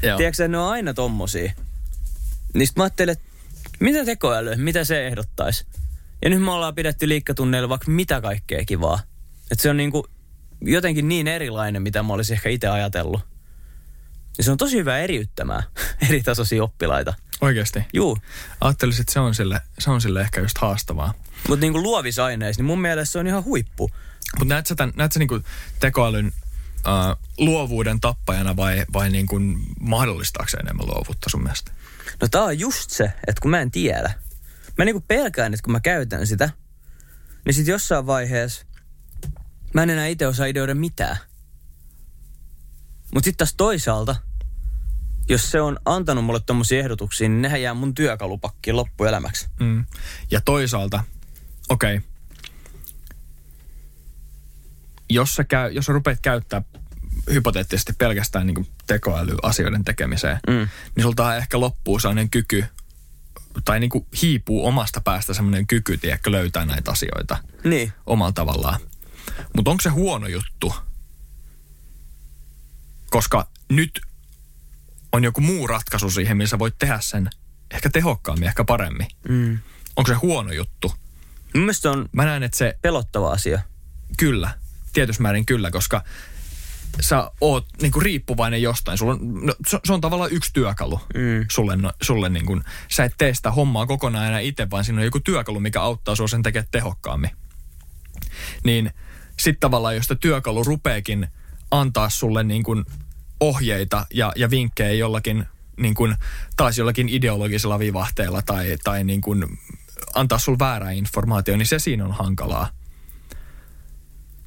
[0.04, 0.18] Joo.
[0.18, 1.54] Tiedätkö, ne on aina tommosia.
[2.54, 3.26] Niin sit mä ajattelin, että
[3.80, 5.66] mitä tekoäly, mitä se ehdottaisi?
[6.22, 9.00] Ja nyt me ollaan pidetty liikkatunneilla vaikka mitä kaikkea kivaa.
[9.52, 10.08] Että se on niinku
[10.62, 13.22] jotenkin niin erilainen, mitä mä olisin ehkä itse ajatellut.
[14.38, 15.64] Ja se on tosi hyvä eriyttämään
[16.10, 17.14] eri tasoisia oppilaita.
[17.42, 17.84] Oikeasti.
[17.94, 18.18] Juu,
[18.62, 21.14] Ajattelisin, että se on sille, se on sille ehkä just haastavaa.
[21.48, 23.92] mutta niinku luovissa aineissa, niin mun mielestä se on ihan huippu.
[24.40, 25.40] Mutta näet sä, tämän, näet sä niinku
[25.80, 29.40] tekoälyn uh, luovuuden tappajana vai, vai niinku
[29.80, 31.72] mahdollistaako se enemmän luovuutta sun mielestä?
[32.22, 34.14] No tää on just se, että kun mä en tiedä.
[34.78, 36.50] Mä niinku pelkään, että kun mä käytän sitä,
[37.46, 38.66] niin sit jossain vaiheessa
[39.74, 41.18] mä en enää itse osaa ideoida mitään.
[43.14, 44.16] Mut sit taas toisaalta,
[45.30, 49.48] jos se on antanut mulle tommosia ehdotuksia, niin nehän jää mun työkalupakkiin loppuelämäksi.
[49.60, 49.86] Mm.
[50.32, 51.04] Ja toisaalta,
[51.70, 52.10] okei, okay.
[55.10, 56.62] jos, sä käy, jos sä rupeat käyttää
[57.34, 60.68] hypoteettisesti pelkästään niin tekoälyasioiden tekemiseen, Mm.
[60.96, 62.66] niin sulta ehkä loppuu sellainen kyky,
[63.66, 67.94] tai niin kuin hiipuu omasta päästä sellainen kyky, tiedätkö, löytää näitä asioita Niin.
[68.06, 68.80] omalla tavallaan.
[69.56, 70.74] Mutta onko se huono juttu?
[73.10, 74.02] Koska nyt
[75.12, 77.30] on joku muu ratkaisu siihen, missä sä voit tehdä sen
[77.72, 79.08] ehkä tehokkaammin, ehkä paremmin.
[79.30, 79.60] Mm.
[79.96, 80.94] Onko se huono juttu?
[81.54, 83.60] Mun mielestä on Mä näen, että se pelottava asia.
[84.18, 84.54] kyllä,
[84.94, 86.04] tietyssä määrin kyllä, koska
[87.00, 88.98] sä oot niinku riippuvainen jostain.
[88.98, 91.46] Sulla on, no, se, se on tavallaan yksi työkalu Mm.
[91.52, 95.06] sulle, no, sulle niinku, sä et tee sitä hommaa kokonaan enää itse, vaan siinä on
[95.06, 97.32] joku työkalu, mikä auttaa sua sen tekemään tehokkaammin.
[98.64, 98.92] Niin
[99.40, 101.28] sitten tavallaan, jos työkalu rupeekin
[101.72, 102.84] antaa sulle niinku
[103.40, 105.46] ohjeita ja, ja vinkkejä jollakin
[105.78, 106.16] niin kuin,
[106.58, 109.60] taas jollakin ideologisella vivahteella tai, tai niin kuin,
[110.16, 112.70] antaa sul väärää informaatiota, niin se siinä on hankalaa.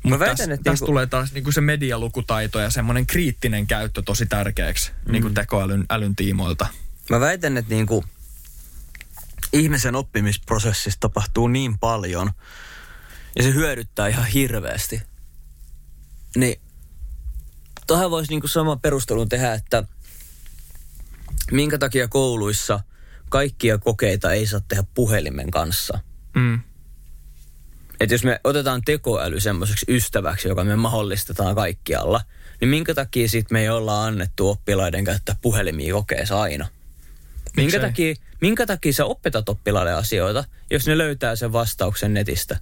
[0.03, 4.27] Mutta tässä, tässä niinku- tulee taas niin kuin se medialukutaito ja semmoinen kriittinen käyttö tosi
[4.27, 5.13] tärkeäksi mm.
[5.13, 6.67] niin kuin tekoälyn älyn tiimoilta.
[7.11, 8.05] Mä väitän, että niinku
[9.53, 12.31] ihmisen oppimisprosessissa tapahtuu niin paljon
[13.37, 15.03] ja se hyödyttää ihan hirveästi.
[16.37, 16.61] Niin
[17.87, 19.85] tuohon voisi niinku sama perustelun tehdä, että
[21.51, 22.81] minkä takia kouluissa
[23.29, 25.99] kaikkia kokeita ei saa tehdä puhelimen kanssa.
[26.35, 26.61] Mm.
[28.01, 32.21] Että jos me otetaan tekoäly semmoiseksi ystäväksi, joka me mahdollistetaan kaikkialla,
[32.61, 36.69] niin minkä takia sitten me ei olla annettu oppilaiden käyttää puhelimia kokeessa aina?
[37.57, 37.81] Minkä Miksei?
[37.81, 42.61] takia, minkä takia sä opetat oppilaille asioita, jos ne löytää sen vastauksen netistä?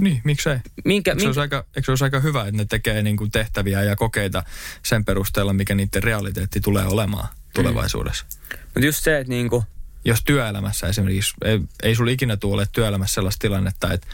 [0.00, 0.58] Niin, miksei?
[0.84, 3.16] Minkä, Eikö se, min, olisi aika, eikö se olisi aika hyvä, että ne tekee niin
[3.16, 4.42] kuin tehtäviä ja kokeita
[4.84, 8.24] sen perusteella, mikä niiden realiteetti tulee olemaan tulevaisuudessa?
[8.64, 9.64] mutta just se, että niinku,
[10.04, 14.06] Jos työelämässä esimerkiksi, ei, ei sulla ikinä tule työelämässä sellaista tilannetta, että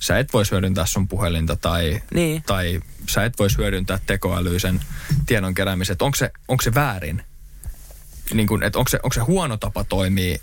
[0.00, 2.42] sä et voisi hyödyntää sun puhelinta tai, Niin.
[2.42, 4.80] tai sä et voisi hyödyntää tekoälyisen
[5.26, 5.96] tiedon keräämisen.
[6.00, 7.22] Onko se, onko se väärin?
[8.34, 10.38] Niin kuin, että onko se, onko se huono tapa toimia?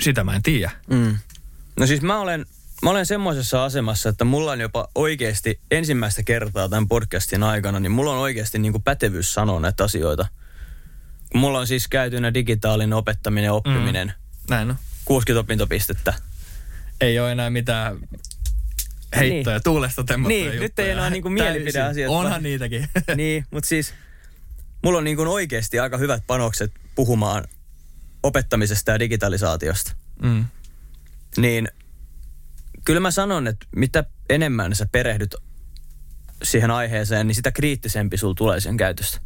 [0.00, 0.70] Sitä mä en tiedä.
[0.90, 1.18] mm.
[1.76, 2.46] No siis mä olen,
[2.82, 7.92] mä olen semmoisessa asemassa, että mulla on jopa oikeasti ensimmäistä kertaa tämän podcastin aikana, niin
[7.92, 10.26] mulla on oikeasti niinku pätevyys sanoa näitä asioita.
[11.34, 14.50] Mulla on siis käytynä digitaalinen opettaminen ja oppiminen, mm.
[14.50, 14.76] Näin on.
[15.04, 16.14] 60 opintopistettä.
[17.00, 17.98] Ei ole enää mitään
[19.16, 19.62] heittoja, Niin.
[19.64, 20.86] tuulesta temmottuja Niin, nyt juttuja.
[20.86, 22.88] ei enää niinku mielipideasiat, Onhan vaan- niitäkin.
[23.16, 23.94] niin, mutta siis
[24.84, 27.44] mulla on niin kuin oikeasti aika hyvät panokset puhumaan
[28.22, 29.92] opettamisesta ja digitalisaatiosta.
[30.22, 30.44] mm.
[31.36, 31.68] Niin
[32.88, 35.34] kyllä mä sanon, että mitä enemmän sä perehdyt
[36.42, 39.20] siihen aiheeseen, niin sitä kriittisempi sul tulee sen käytöstä.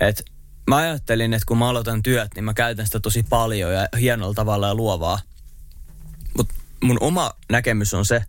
[0.00, 0.24] Et
[0.66, 4.34] mä ajattelin, että kun mä aloitan työt, niin mä käytän sitä tosi paljon ja hienolla
[4.34, 5.20] tavalla ja luovaa.
[6.36, 8.24] Mutta mun oma näkemys on se,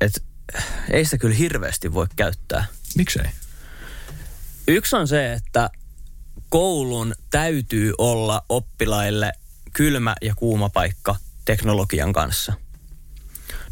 [0.00, 0.20] että
[0.90, 2.64] ei sitä kyllä hirveästi voi käyttää.
[2.96, 3.26] Miksei?
[4.68, 5.70] Yksi on se, että
[6.48, 9.32] koulun täytyy olla oppilaille
[9.72, 11.16] kylmä ja kuuma paikka
[11.48, 12.52] teknologian kanssa.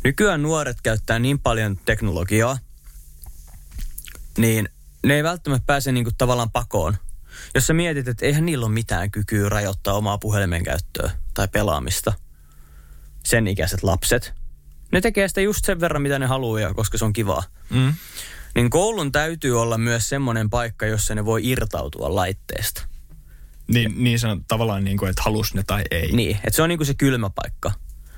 [0.05, 2.59] Nykyään nuoret käyttää niin paljon teknologiaa,
[4.39, 4.69] niin
[5.05, 6.97] ne ei välttämättä pääse niinku tavallaan pakoon.
[7.55, 12.13] Jos sä mietit, että eihän niillä ole mitään kykyä rajoittaa omaa puhelimen käyttöä tai pelaamista,
[13.25, 14.35] sen ikäiset lapset,
[14.93, 17.95] ne tekee sitä just sen verran, mitä ne haluaa, ja koska se on kivaa Mm.
[18.55, 22.87] niin koulun täytyy olla myös semmoinen paikka, jossa ne voi irtautua laitteesta.
[23.69, 26.13] Niin, niin se on tavallaan niin kuin, että halus ne tai ei.
[26.13, 27.73] Niin, että se on niinku se kylmä paikka.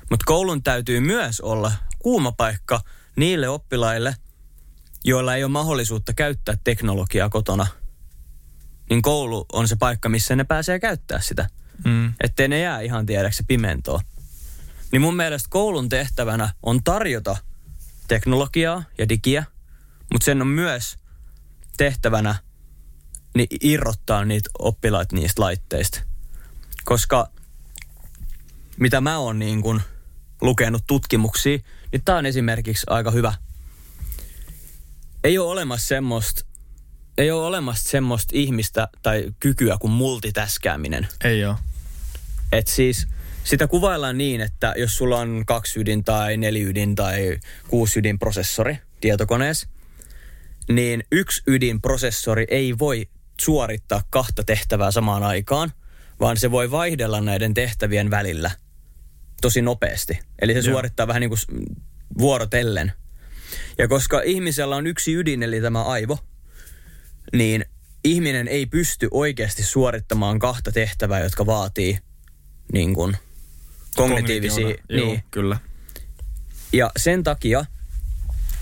[0.09, 2.81] Mutta koulun täytyy myös olla kuuma paikka
[3.15, 4.15] niille oppilaille,
[5.05, 7.67] joilla ei ole mahdollisuutta käyttää teknologiaa kotona.
[8.89, 11.49] Niin koulu on se paikka, missä ne pääsee käyttää sitä.
[11.85, 12.13] Mm.
[12.23, 14.01] Ettei ne jää ihan tiedäksi pimentoon.
[14.91, 17.37] Niin mun mielestä koulun tehtävänä on tarjota
[18.07, 19.43] teknologiaa ja digiä,
[20.13, 20.97] mutta sen on myös
[21.77, 22.35] tehtävänä
[23.35, 26.01] niin irrottaa niitä oppilaita niistä laitteista.
[26.83, 27.29] Koska
[28.77, 29.81] mitä mä oon niin kun
[30.41, 31.57] lukenut tutkimuksia,
[31.91, 33.33] niin tää on esimerkiksi aika hyvä.
[35.23, 36.49] Ei ole olemassa semmoista
[37.19, 41.07] ei ole olemassa semmoista ihmistä tai kykyä kuin multitaskääminen.
[41.23, 41.55] Ei ole.
[42.51, 43.07] Et siis
[43.43, 48.19] sitä kuvaillaan niin, että jos sulla on kaksi ydin tai neli ydin tai kuusi ydin
[48.19, 49.67] prosessori tietokoneessa,
[50.69, 55.71] niin yksi ydinprosessori ei voi suorittaa kahta tehtävää samaan aikaan,
[56.19, 58.51] vaan se voi vaihdella näiden tehtävien välillä
[59.41, 60.19] tosi nopeasti.
[60.41, 60.73] Eli se Joo.
[60.73, 61.69] suorittaa vähän niin kuin
[62.17, 62.91] vuorotellen.
[63.77, 66.17] Ja koska ihmisellä on yksi ydin, eli tämä aivo,
[67.33, 67.65] niin
[68.03, 71.97] ihminen ei pysty oikeasti suorittamaan kahta tehtävää, jotka vaatii
[72.73, 73.17] niin kuin
[73.95, 74.67] kognitiivisia...
[74.67, 75.23] Joo, Niin.
[75.31, 75.59] kyllä.
[76.73, 77.65] Ja sen takia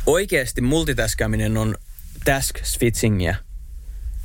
[0.05, 1.75] oikeasti multitaskaminen on
[2.25, 3.35] task switchingia.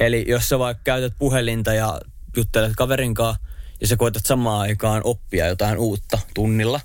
[0.03, 2.01] Eli jos sä vaikka käytät puhelinta ja
[2.37, 3.43] juttelet kaverin kanssa
[3.81, 6.81] ja sä koetat samaan aikaan oppia jotain uutta tunnilla,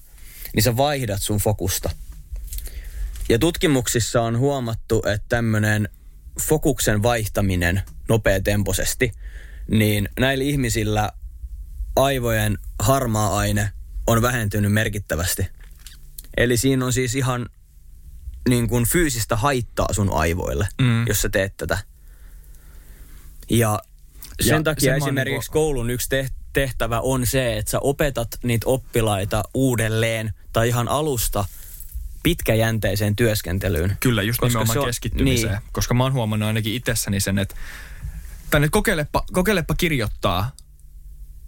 [0.55, 1.89] niin sä vaihdat sun fokusta.
[3.30, 5.89] Ja tutkimuksissa on huomattu, että tämmöinen
[6.41, 9.11] fokuksen vaihtaminen nopeatempoisesti,
[9.72, 11.11] niin näillä ihmisillä
[11.95, 13.72] aivojen harmaa aine
[14.07, 15.47] on vähentynyt merkittävästi.
[16.38, 17.45] Eli siinä on siis ihan
[18.49, 21.07] niin kuin fyysistä haittaa sun aivoille, Mm.
[21.07, 21.78] jos sä teet tätä.
[23.49, 23.79] Ja
[24.41, 28.67] sen Ja takia esimerkiksi niinku- koulun yksi teh- tehtävä on se, että sä opetat niitä
[28.69, 31.45] oppilaita uudelleen tai ihan alusta
[32.23, 33.97] pitkäjänteiseen työskentelyyn.
[33.99, 35.51] Kyllä, just Koska nimenomaan se on- keskittymiseen.
[35.53, 35.61] niin.
[35.71, 37.55] Koska mä oon huomannut ainakin itsessäni sen, että,
[38.51, 40.51] tai nyt kokeilepa, kokeilepa kirjoittaa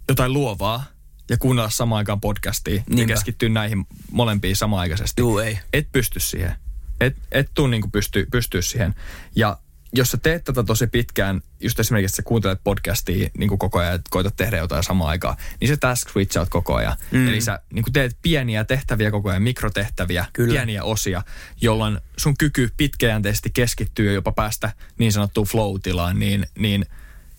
[0.08, 0.84] jotain luovaa
[1.30, 3.14] ja kuunnella samaan aikaan podcastia ja Niinpä.
[3.14, 5.22] keskittyä näihin molempiin samanaikaisesti.
[5.22, 5.58] Juu, ei.
[5.72, 6.54] Et pysty siihen.
[7.00, 8.94] Et, et tuu niinku pysty, pystyä siihen.
[9.36, 9.58] Ja
[9.92, 13.78] jos sä teet tätä tosi pitkään, just esimerkiksi että sä kuuntelet podcastia niin kuin koko
[13.78, 16.96] ajan, että koetat tehdä jotain samaan aikaan, niin se task switchaat koko ajan.
[17.10, 17.28] Mm.
[17.28, 20.52] Eli sä niin kuin teet pieniä tehtäviä koko ajan, mikrotehtäviä, Kyllä.
[20.52, 21.22] pieniä osia,
[21.60, 26.86] jolloin sun kyky pitkäjänteisesti keskittyä ja jopa päästä niin sanottuun flow-tilaan, niin, niin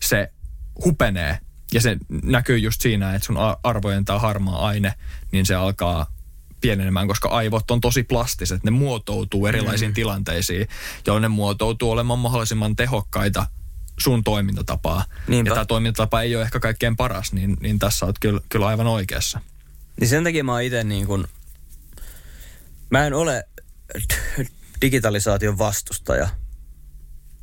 [0.00, 0.32] se
[0.84, 1.38] hupenee.
[1.74, 4.94] Ja se näkyy just siinä, että sun arvojen tämä harmaa aine,
[5.32, 6.06] niin se alkaa
[6.62, 8.64] pienenemään, koska aivot on tosi plastiset.
[8.64, 9.94] Ne muotoutuu erilaisiin mm.
[9.94, 10.68] tilanteisiin,
[11.06, 13.46] jolloin ne muotoutuu olemaan mahdollisimman tehokkaita
[14.00, 15.04] sun toimintatapaa.
[15.26, 15.50] Niinpä.
[15.50, 18.86] Ja tämä toimintatapa ei ole ehkä kaikkein paras, niin, niin tässä olet kyllä, kyllä aivan
[18.86, 19.40] oikeassa.
[20.00, 21.24] Niin sen takia mä oon itse niin kuin,
[22.90, 23.44] mä en ole
[24.80, 26.28] digitalisaation vastustaja.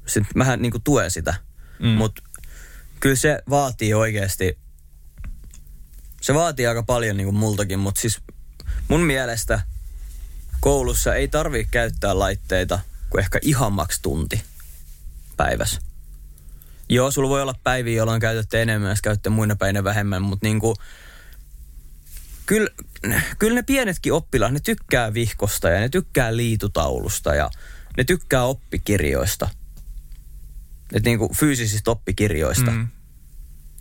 [0.05, 1.35] Sitten mähän niin tuen sitä,
[1.79, 1.87] Mm.
[1.87, 1.91] mm.
[1.91, 2.21] mutta
[2.99, 4.59] kyllä se vaatii oikeasti,
[6.21, 8.21] se vaatii aika paljon niin kuin multakin, mutta siis
[8.89, 9.61] mun mielestä
[10.59, 12.79] koulussa ei tarvitse käyttää laitteita
[13.09, 14.41] kuin ehkä ihan maks tunti
[15.37, 15.81] päivässä.
[16.89, 20.47] Joo, sulla voi olla päiviä, jolloin käytätte enemmän ja sitten käytätte muina päinä vähemmän, mutta
[20.47, 20.75] niin kuin,
[22.45, 22.69] kyllä,
[23.39, 27.49] kyllä ne pienetkin oppilaat, ne tykkää vihkosta ja ne tykkää liitutaulusta ja
[27.97, 29.49] ne tykkää oppikirjoista.
[30.93, 32.71] Et niinku fyysisistä oppikirjoista.
[32.71, 32.77] Mm.
[32.77, 32.87] Mm.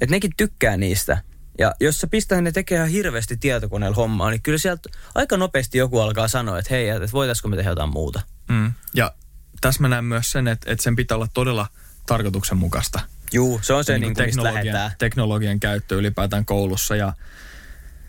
[0.01, 1.23] Et nekin tykkää niistä.
[1.59, 6.01] Ja jos sä pistää ne tekemään hirveästi tietokoneella hommaa, niin kyllä sieltä aika nopeasti joku
[6.01, 8.23] alkaa sanoa, että hei, että voitaisiko me tehdä jotain muuta.
[8.49, 8.73] Mm.
[8.95, 9.15] Ja
[9.61, 11.67] tässä mä näen myös sen, että, että sen pitää olla todella
[12.07, 13.01] tarkoituksenmukaista.
[13.33, 14.93] Juu, se on se, niin kuin, mistä lähdetään.
[14.99, 17.13] teknologian käyttö ylipäätään koulussa ja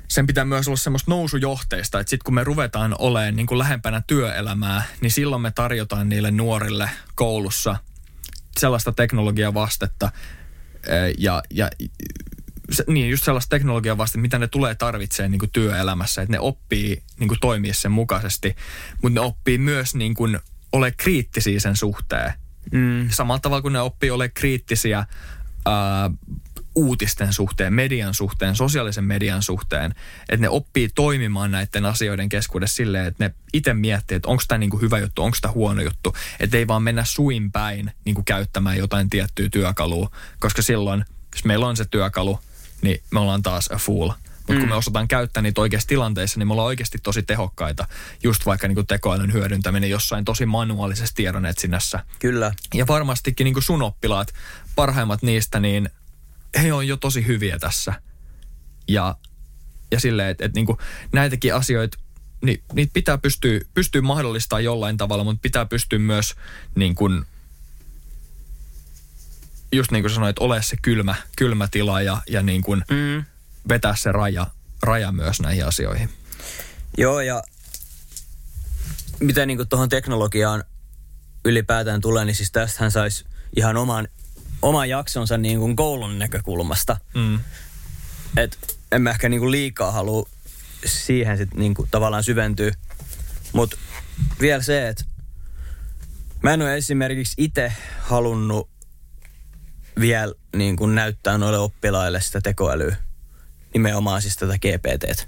[0.08, 4.02] sen pitää myös olla semmoista nousujohteista, että sitten kun me ruvetaan olemaan niin kuin lähempänä
[4.08, 7.76] työelämää, niin silloin me tarjotaan niille nuorille koulussa
[8.60, 10.12] sellaista teknologian vastetta
[10.88, 11.70] eh, ja, ja
[12.72, 16.39] se, niin just sellaista teknologian vastetta, mitä ne tulee tarvitsemaan niin kuin työelämässä, että ne
[16.39, 18.55] oppii niin kuin toimia sen mukaisesti,
[19.01, 20.39] mutta ne oppii myös niin kuin
[20.72, 22.34] ole kriittisiä sen suhteen.
[22.72, 23.09] Mm.
[23.09, 25.05] samalla tavalla kuin ne oppii ole kriittisiä
[25.65, 26.11] ää,
[26.76, 29.95] uutisten suhteen, median suhteen, sosiaalisen median suhteen,
[30.30, 34.57] että ne oppii toimimaan näiden asioiden keskuudessa silleen, että ne itse miettii, että onko tämä
[34.57, 38.78] niinku hyvä juttu, onko tämä huono juttu, että ei vaan mennä suin päin niinku käyttämään
[38.78, 41.05] jotain tiettyä työkalua, koska silloin,
[41.36, 42.39] jos meillä on se työkalu,
[42.82, 44.11] niin me ollaan taas a fool.
[44.47, 47.88] Mutta kun me osataan käyttää niitä oikeassa tilanteissa, niin me ollaan oikeasti tosi tehokkaita.
[48.23, 52.05] Just vaikka niinku tekoälyn hyödyntäminen jossain tosi manuaalisessa tiedonetsinnässä.
[52.19, 52.51] Kyllä.
[52.73, 54.34] Ja varmastikin niin kuin sun oppilaat,
[54.75, 55.89] parhaimmat niistä, niin
[56.61, 57.93] he on jo tosi hyviä tässä.
[58.88, 59.15] Ja,
[59.91, 60.77] ja silleen, että, että niin kuin
[61.11, 61.97] näitäkin asioita,
[62.41, 66.36] niin, niitä pitää pystyä, pystyä mahdollistamaan jollain tavalla, mutta pitää pystyä myös
[66.75, 67.25] niin kuin,
[69.72, 73.26] just niin kuin sanoit, ole se kylmä, kylmä tila ja, ja niin kuin Mm.
[73.70, 74.47] vetää se raja,
[74.84, 76.09] raja myös näihin asioihin.
[76.97, 77.43] Joo, ja
[79.20, 80.63] mitä niin tuohon teknologiaan
[81.45, 84.07] ylipäätään tulee, niin siis tästähän saisi ihan oman,
[84.61, 86.97] oman jaksonsa niin kuin koulun näkökulmasta.
[87.15, 87.39] Mm.
[88.38, 90.30] Et en mä ehkä niin kuin liikaa halua
[90.86, 92.72] siihen sit niin kuin tavallaan syventyä.
[93.53, 93.78] Mutta
[94.41, 95.05] vielä se, että
[96.41, 98.70] mä en ole esimerkiksi itse halunnut
[100.00, 102.95] vielä niin kuin näyttää noille oppilaille sitä tekoälyä.
[103.74, 105.26] Nimenomaan siis tätä GPTtä.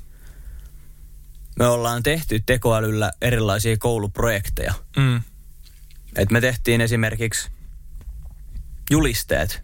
[1.60, 4.74] Me ollaan tehty tekoälyllä erilaisia kouluprojekteja.
[4.98, 5.22] Mm.
[6.16, 7.50] Et me tehtiin esimerkiksi
[8.92, 9.64] julisteet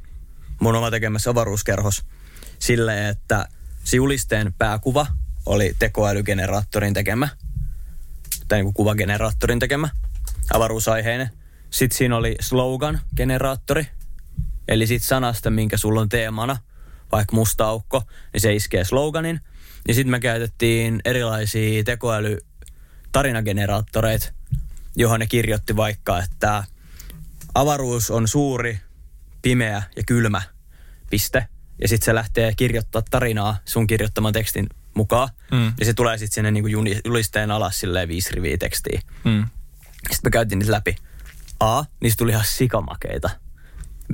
[0.59, 2.05] mun oma tekemässä avaruuskerhos
[2.59, 3.47] silleen, että
[3.83, 5.07] se julisteen pääkuva
[5.45, 7.29] oli tekoälygeneraattorin tekemä,
[8.47, 9.89] tai niin kuvageneraattorin tekemä,
[10.53, 11.29] avaruusaiheinen.
[11.69, 13.85] Sitten siinä oli slogan-generaattori,
[14.67, 16.57] eli sit sanasta, minkä sulla on teemana,
[17.11, 18.03] vaikka musta aukko,
[18.33, 19.39] niin se iskee sloganin.
[19.87, 22.37] Ja sitten me käytettiin erilaisia tekoäly
[23.11, 24.33] tarinageneraattoreita,
[24.95, 26.63] johon ne kirjoitti vaikka, että
[27.55, 28.79] avaruus on suuri,
[29.41, 30.41] pimeä ja kylmä,
[31.09, 31.47] piste.
[31.81, 35.29] Ja sitten se lähtee kirjoittaa tarinaa sun kirjoittaman tekstin mukaan.
[35.51, 35.73] Mm.
[35.79, 36.67] Ja se tulee sitten sinne niinku
[37.05, 39.01] julisteen alas silleen viisi riviä tekstiä.
[39.23, 39.45] Mm.
[39.97, 40.95] Sitten me käytiin niitä läpi.
[41.59, 43.29] A, niistä tuli ihan sikamakeita.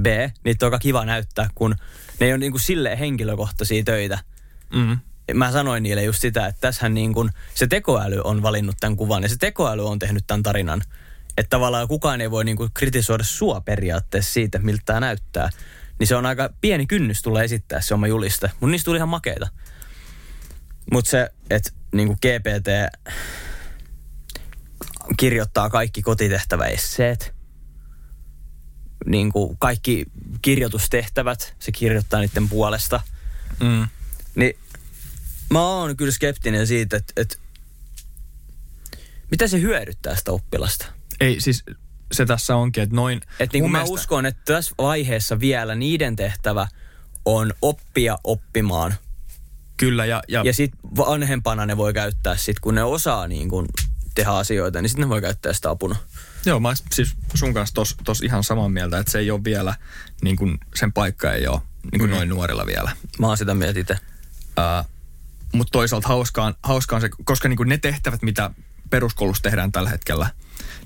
[0.02, 0.06] B,
[0.44, 1.76] niitä on aika kiva näyttää, kun
[2.20, 4.20] ne ei ole niinku silleen henkilökohtaisia töitä.
[4.74, 4.98] Mm.
[5.34, 9.24] Mä sanoin niille just sitä, että tässähän niin kuin se tekoäly on valinnut tämän kuvan
[9.24, 10.82] ja se tekoäly on tehnyt tämän tarinan.
[11.38, 15.50] Että tavallaan kukaan ei voi niin kuin kritisoida sua periaatteessa siitä, miltä tämä näyttää.
[16.00, 18.48] Niin se on aika pieni kynnys tulla esittää se oma juliste.
[18.48, 19.48] Mutta niistä tuli ihan makeita.
[20.92, 22.68] Mutta se, että niin kuin GPT
[25.18, 27.43] kirjoittaa kaikki kotitehtäväesseet.
[29.06, 30.06] Niin kuin kaikki
[30.42, 33.02] kirjoitustehtävät, se kirjoittaa niiden puolesta.
[33.60, 33.88] Mm.
[34.36, 34.58] Niin
[35.50, 37.36] mä oon kyllä skeptinen siitä, että, että
[39.32, 40.86] mitä se hyödyttää sitä oppilasta.
[41.20, 41.64] Ei, siis
[42.12, 43.22] se tässä onkin, että noin...
[43.40, 46.68] Et niin mun mä mielestä- uskon, että tässä vaiheessa vielä niiden tehtävä
[47.26, 48.94] on oppia oppimaan.
[49.78, 53.66] Kyllä, ja, ja, Ja sitten vanhempana ne voi käyttää sit, kun ne osaa niin kun
[54.16, 55.96] tehdä asioita, niin sitten ne voi käyttää sitä apuna.
[56.46, 59.76] Joo, mä siis sun kanssa tos, tos ihan samaa mieltä, että se ei ole vielä,
[60.24, 61.62] niin kuin sen paikka ei ole
[61.92, 62.16] niin kuin Mm.
[62.16, 62.92] noin nuorilla vielä.
[63.20, 63.98] Mä oon sitä mieltä itse.
[65.54, 68.52] Mutta toisaalta hauskaan, hauskaan se, koska niin kuin ne tehtävät, mitä
[68.90, 70.30] peruskoulussa tehdään tällä hetkellä,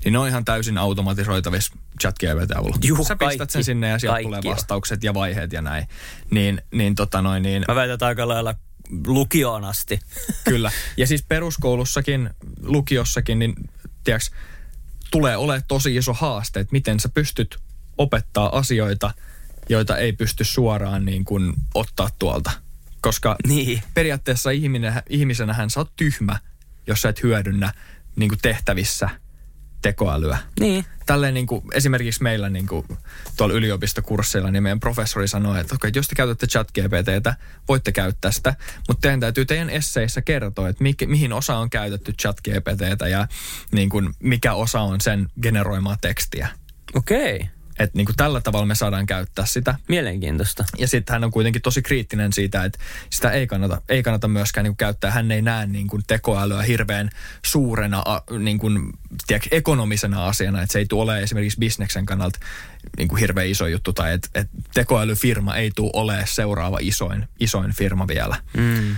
[0.04, 2.14] niin ne on ihan täysin automatisoitavissa chat
[2.56, 2.76] avulla.
[2.84, 3.52] Juu, Sä pistät kaikki.
[3.52, 4.50] sen sinne ja sieltä tulee on.
[4.50, 5.88] vastaukset ja vaiheet ja näin.
[6.30, 8.54] Niin, niin, tota noin, niin Mä väitän, että aika lailla
[9.06, 10.00] lukioon asti.
[10.44, 10.72] Kyllä.
[10.96, 12.30] Ja siis peruskoulussakin,
[12.62, 13.54] lukiossakin, niin
[14.04, 14.36] tiedätkö,
[15.10, 17.58] tulee olemaan tosi iso haaste, että miten sä pystyt
[17.98, 19.14] opettaa asioita,
[19.68, 22.50] joita ei pysty suoraan niin kuin ottaa tuolta.
[23.00, 23.82] Koska Niin.
[23.94, 26.38] periaatteessa ihminen, ihmisenähän sä oot tyhmä,
[26.86, 27.72] jos sä et hyödynnä
[28.16, 29.10] niin kuin tehtävissä
[29.82, 30.38] tekoälyä.
[30.60, 30.84] Niin.
[31.06, 32.86] Tälleen niin kuin, esimerkiksi meillä niin kuin,
[33.36, 37.36] tuolla yliopistokursseilla, niin meidän professori sanoi, että okei, jos te käytätte chat GPTtä,
[37.68, 38.54] voitte käyttää sitä,
[38.88, 43.28] mutta teidän täytyy teidän esseissä kertoa, että mi- mihin osa on käytetty chat GPTtä ja
[43.72, 46.48] niin kuin, mikä osa on sen generoimaa tekstiä.
[46.94, 47.36] Okei.
[47.36, 47.57] Okay.
[47.78, 49.74] Että niin kuin tällä tavalla me saadaan käyttää sitä.
[49.88, 50.64] Mielenkiintoista.
[50.78, 52.78] Ja sitten hän on kuitenkin tosi kriittinen siitä, että
[53.10, 55.10] sitä ei kannata, ei kannata myöskään niin kuin käyttää.
[55.10, 57.10] Hän ei näe niin kuin tekoälyä hirveän
[57.44, 58.04] suurena,
[58.38, 58.92] niin kuin,
[59.26, 62.38] tiedätkö, ekonomisena asiana, että se ei tule esimerkiksi bisneksen kannalta
[62.96, 67.72] niin kuin hirveän iso juttu, tai että, että tekoälyfirma ei tule olemaan seuraava isoin, isoin
[67.72, 68.36] firma vielä.
[68.56, 68.96] Mm.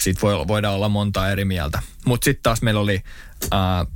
[0.00, 1.82] Siitä voi, voidaan olla monta eri mieltä.
[2.06, 3.02] Mutta sitten taas meillä oli
[3.50, 3.86] ää,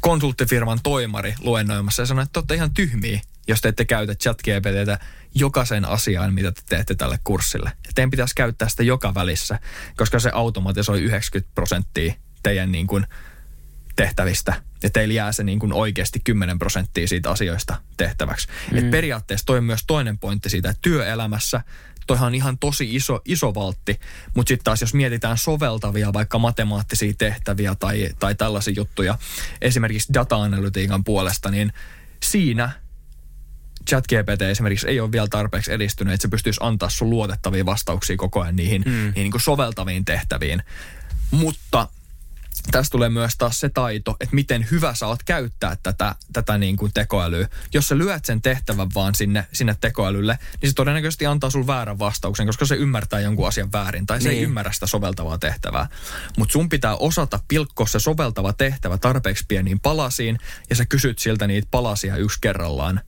[0.00, 4.98] konsulttifirman toimari luennoimassa ja sanoi, että te olette ihan tyhmiä, jos te ette käytä chat-GPTtä
[5.34, 7.72] jokaisen asiaan, mitä te teette tälle kurssille.
[7.86, 9.58] Ja teidän pitäisi käyttää sitä joka välissä,
[9.96, 13.06] koska se automatisoi 90 prosenttia teidän niin kuin
[13.98, 14.62] tehtävistä.
[14.82, 18.48] Ja teillä jää se niin kuin oikeasti 10 prosenttia siitä asioista tehtäväksi.
[18.70, 18.78] Mm.
[18.78, 21.60] Et periaatteessa toi on myös toinen pointti siitä, että työelämässä
[22.06, 24.00] toihan on ihan tosi iso, iso valtti,
[24.34, 29.18] mutta sitten taas jos mietitään soveltavia vaikka matemaattisia tehtäviä tai, tai tällaisia juttuja,
[29.60, 31.72] esimerkiksi data-analytiikan puolesta, niin
[32.22, 32.70] siinä
[33.88, 38.40] ChatGPT esimerkiksi ei ole vielä tarpeeksi edistynyt, että se pystyisi antaa sun luotettavia vastauksia koko
[38.40, 38.90] ajan niihin, mm.
[38.90, 40.62] niihin niin kuin soveltaviin tehtäviin.
[41.30, 41.88] Mutta
[42.70, 46.76] tässä tulee myös taas se taito, että miten hyvä sä oot käyttää tätä, tätä niin
[46.76, 47.48] kuin tekoälyä.
[47.74, 51.98] Jos sä lyöt sen tehtävän vaan sinne, sinne tekoälylle, niin se todennäköisesti antaa sulle väärän
[51.98, 54.38] vastauksen, koska se ymmärtää jonkun asian väärin tai se niin.
[54.38, 55.88] ei ymmärrä sitä soveltavaa tehtävää.
[56.38, 60.38] Mutta sun pitää osata pilkkoa se soveltava tehtävä tarpeeksi pieniin palasiin
[60.70, 63.00] ja sä kysyt siltä niitä palasia yksi kerrallaan.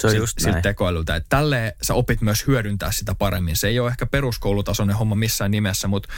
[0.00, 1.16] Se on just siltä tekoälyltä.
[1.16, 3.56] Että tälleen sä opit myös hyödyntää sitä paremmin.
[3.56, 6.08] Se ei ole ehkä peruskoulutasoinen homma missään nimessä, mutta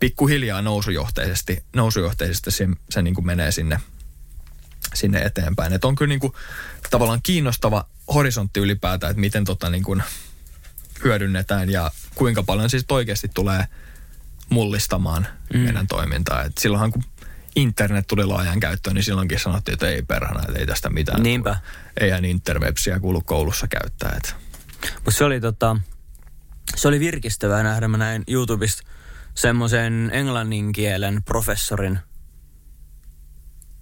[0.00, 3.80] pikkuhiljaa nousujohteisesti, nousujohteisesti se, se niin kuin menee sinne,
[4.94, 5.72] sinne eteenpäin.
[5.72, 6.32] Et on kyllä niin kuin
[6.90, 10.02] tavallaan kiinnostava horisontti ylipäätään, että miten tota niin kuin
[11.04, 13.64] hyödynnetään ja kuinka paljon siis oikeasti tulee
[14.48, 15.60] mullistamaan mm.
[15.60, 16.42] meidän toimintaa.
[16.42, 17.02] Et silloinhan kun
[17.56, 21.22] internet tuli laajan käyttöön, niin silloinkin sanottiin, että ei perhana, että ei tästä mitään.
[21.22, 21.56] Niinpä.
[22.00, 24.20] Eihän interwebsiä kuulu koulussa käyttää.
[24.94, 25.76] Mutta se oli tota,
[26.76, 27.88] se oli virkistävää nähdä.
[27.88, 28.82] Mä näin YouTubesta
[29.36, 31.98] semmoisen englannin kielen professorin.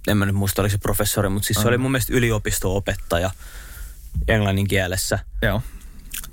[0.09, 3.31] En mä nyt muista, oliko se professori, mutta siis se oli mun mielestä yliopisto-opettaja
[4.29, 5.19] englannin kielessä.
[5.43, 5.63] Joo.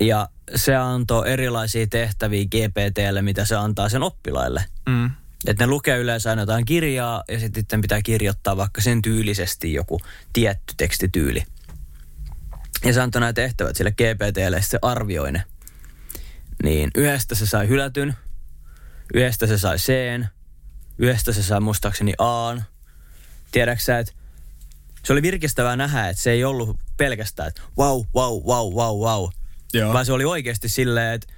[0.00, 4.64] Ja se antoi erilaisia tehtäviä GPTlle, mitä se antaa sen oppilaille.
[4.88, 5.10] Mm.
[5.46, 10.00] Että ne lukee yleensä aina jotain kirjaa ja sitten pitää kirjoittaa vaikka sen tyylisesti joku
[10.32, 11.44] tietty tekstityyli.
[12.84, 15.44] Ja se antoi nämä tehtävät sille GPTlle ja sitten se arvioi ne.
[16.62, 18.16] Niin yhdestä se sai hylätyn,
[19.14, 19.92] yhdestä se sai C,
[20.98, 22.56] yhdestä se sai muistaakseni A.
[23.52, 24.12] Tiedätkö sä, että
[25.02, 29.28] se oli virkistävää nähdä, että se ei ollut pelkästään, että wow, wow, wow, wow, wow.
[29.74, 29.92] Joo.
[29.92, 31.32] Vaan se oli oikeasti silleen, että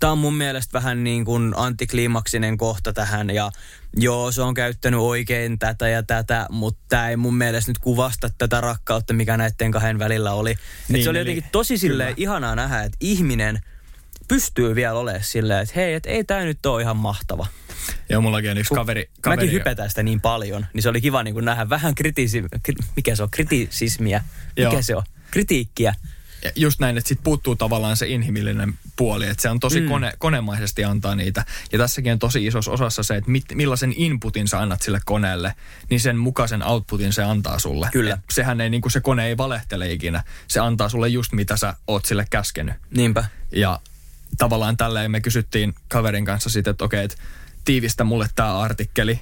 [0.00, 3.50] tämä on mun mielestä vähän niin kuin antikliimaksinen kohta tähän ja
[3.96, 8.30] joo, se on käyttänyt oikein tätä ja tätä, mutta tämä ei mun mielestä nyt kuvasta
[8.38, 10.50] tätä rakkautta, mikä näiden kahden välillä oli.
[10.50, 10.58] Niin,
[10.88, 13.60] Niin, se oli eli- jotenkin tosi silleen ihanaa nähdä, että ihminen
[14.28, 17.46] pystyy vielä olemaan silleen, että hei, että ei tämä nyt ole ihan mahtava.
[18.08, 19.10] Joo, mullakin on yksi kaveri.
[19.20, 22.44] kaveri Mäkin hypetään sitä niin paljon, niin se oli kiva niin kuin nähdä vähän kritisi,
[22.62, 24.82] kri, mikä se on, kritisismiä, mikä Joo.
[24.82, 25.94] se on, kritiikkiä.
[26.56, 29.88] just näin, että sit puuttuu tavallaan se inhimillinen puoli, että se on tosi mm.
[29.88, 31.44] kone, konemaisesti antaa niitä.
[31.72, 35.54] Ja tässäkin on tosi isossa osassa se, että mit, millaisen inputin sä annat sille koneelle,
[35.90, 37.88] niin sen mukaisen outputin se antaa sulle.
[37.92, 38.14] Kyllä.
[38.14, 40.24] Et sehän ei, niin kuin se kone ei valehtele ikinä.
[40.48, 42.74] Se antaa sulle just mitä sä oot sille käskenyt.
[42.96, 43.24] Niinpä.
[43.52, 43.80] Ja
[44.38, 47.16] tavallaan tälleen me kysyttiin kaverin kanssa sitten, että okei, että
[47.64, 49.20] tiivistä mulle tämä artikkeli.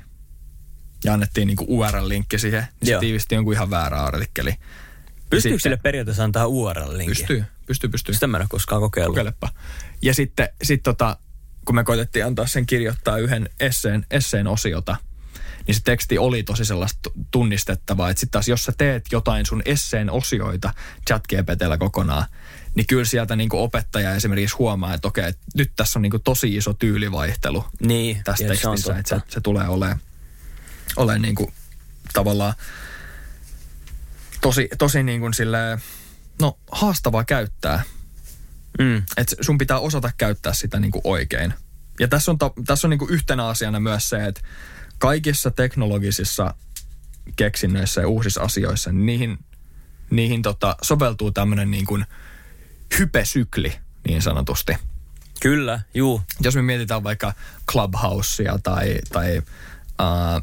[1.04, 2.64] Ja annettiin niinku URL-linkki siihen.
[2.80, 3.00] Niin Joo.
[3.00, 4.54] se tiivisti jonkun ihan väärä artikkeli.
[5.30, 7.06] Pystyykö sille periaatteessa antaa URL-linkin?
[7.06, 8.14] Pystyy, pystyy, pystyy.
[8.14, 9.14] Sitä mä en ole koskaan kokeillut.
[9.14, 9.48] Kokeilepa.
[10.02, 11.16] Ja sitten sit tota,
[11.64, 14.96] kun me koitettiin antaa sen kirjoittaa yhden esseen, esseen osiota,
[15.66, 18.10] niin se teksti oli tosi sellaista tunnistettavaa.
[18.10, 20.74] Että sitten taas, jos sä teet jotain sun esseen osioita
[21.10, 22.24] chat-GPTllä kokonaan,
[22.74, 26.56] niin kyllä sieltä niinku opettaja esimerkiksi huomaa, että okei, että nyt tässä on niinku tosi
[26.56, 29.98] iso tyylivaihtelu Niin, tässä ja se on tekstissä, että se, se tulee olemaan,
[30.96, 31.52] olemaan niinku
[32.12, 32.54] tavallaan
[34.40, 35.78] tosi, tosi niin kuin silleen,
[36.40, 37.82] no haastavaa käyttää.
[38.78, 39.02] Mm.
[39.16, 41.54] Että sun pitää osata käyttää sitä niin kuin oikein.
[42.00, 44.40] Ja tässä on, ta, tässä on niin kuin yhtenä asiana myös se, että
[44.98, 46.54] kaikissa teknologisissa
[47.36, 49.38] keksinnöissä ja uusissa asioissa, niin niihin,
[50.10, 52.06] niihin tota, soveltuu tämmöinen niin kuin
[52.98, 53.72] hypesykli
[54.08, 54.76] niin sanotusti.
[55.40, 56.22] Kyllä, juu.
[56.40, 57.32] Jos me mietitään vaikka
[57.72, 59.38] Clubhousea tai, tai,
[60.02, 60.42] uh,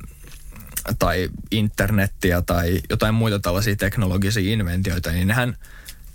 [0.99, 5.57] tai internettiä tai jotain muita tällaisia teknologisia inventioita, niin nehän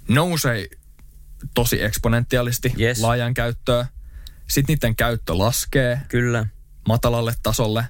[0.09, 0.69] nousee
[1.55, 3.01] tosi eksponentiaalisesti Yes.
[3.01, 3.87] laajan käyttöön.
[4.49, 6.47] Sitten niiden käyttö laskee Kyllä.
[6.89, 7.85] matalalle tasolle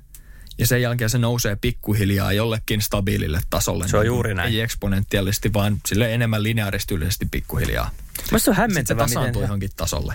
[0.59, 3.89] ja sen jälkeen se nousee pikkuhiljaa jollekin stabiilille tasolle.
[3.89, 4.55] Se on Niin juuri näin.
[4.55, 7.91] Ei eksponentiaalisesti, vaan sille enemmän lineaaristyylisesti pikkuhiljaa.
[7.91, 10.15] Se on Sitten se hämmentävää, miten, johonkin tasolle.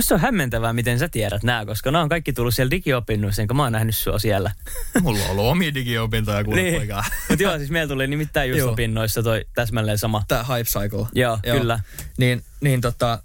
[0.00, 3.54] Se on hämmentävää, miten sä tiedät nämä, koska nämä on kaikki tullut siellä digiopinnoissa, enkä
[3.54, 4.52] mä oon nähnyt sua siellä.
[5.02, 6.74] Mulla on ollut omia digiopintoja, kuule niin.
[6.74, 7.04] poikaa.
[7.28, 8.72] Mutta joo, siis meillä tuli nimittäin just Joo.
[8.72, 10.22] opinnoissa toi täsmälleen sama.
[10.28, 11.06] Tämä hype cycle.
[11.14, 11.80] Joo, kyllä.
[12.16, 13.22] Niin, niin tota,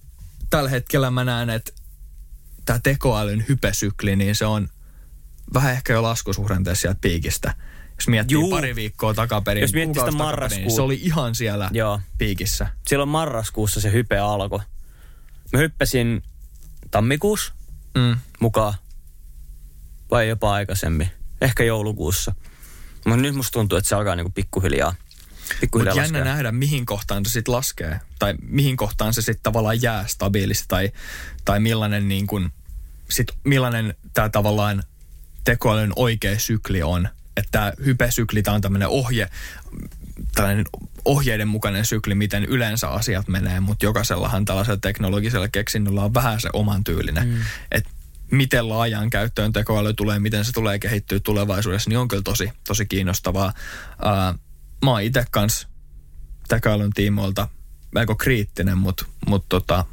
[0.50, 1.72] tällä hetkellä mä näen, että
[2.66, 4.70] tämä tekoälyn hypesykli, niin se on
[5.54, 7.56] vähän ehkä jo laskusuhdanteessa sieltä piikistä.
[7.98, 8.50] Jos miettii Juu.
[8.50, 10.76] pari viikkoa takaperin, Jos miettii sitä takaperin, niin marraskuuta.
[10.76, 12.00] se oli ihan siellä Joo.
[12.18, 12.68] piikissä.
[12.88, 14.60] Silloin marraskuussa se hype alkoi.
[15.54, 16.24] Mä hyppäsin
[16.92, 17.54] tammikuussa
[17.98, 18.18] Mm.
[18.40, 18.74] mukaan.
[20.12, 21.10] Vai jopa aikaisemmin.
[21.42, 22.36] Ehkä joulukuussa.
[23.06, 24.96] Mutta nyt musta tuntuu, että se alkaa niinku pikkuhiljaa.
[25.62, 28.00] Pikkuhiljaa Mutta jännä nähdä, mihin kohtaan se sitten laskee.
[28.20, 30.66] Tai mihin kohtaan se sitten tavallaan jää stabiilisti.
[30.68, 30.92] Tai,
[31.46, 32.52] tai millainen, niin kun,
[33.10, 34.84] sit, millainen tämä tavallaan
[35.44, 37.10] tekoälyn oikea sykli on.
[37.38, 39.30] Että tämä hypesykli, tämä on tämmöinen ohje,
[40.36, 40.66] tällainen
[41.06, 46.50] ohjeiden mukainen sykli, miten yleensä asiat menee, mutta jokaisellahan tällaisella teknologisella keksinnöllä on vähän se
[46.54, 47.28] oman tyylinen.
[47.28, 47.42] Mm.
[47.72, 47.90] Että
[48.32, 52.86] miten laajaan käyttöön tekoäly tulee, miten se tulee kehittyä tulevaisuudessa, niin on kyllä tosi, tosi
[52.86, 53.54] kiinnostavaa.
[54.02, 54.36] Ää,
[54.84, 55.68] mä oon itse kanssa
[56.48, 57.48] tekoälyn tiimoilta
[57.92, 59.86] melko kriittinen, mutta mut tota,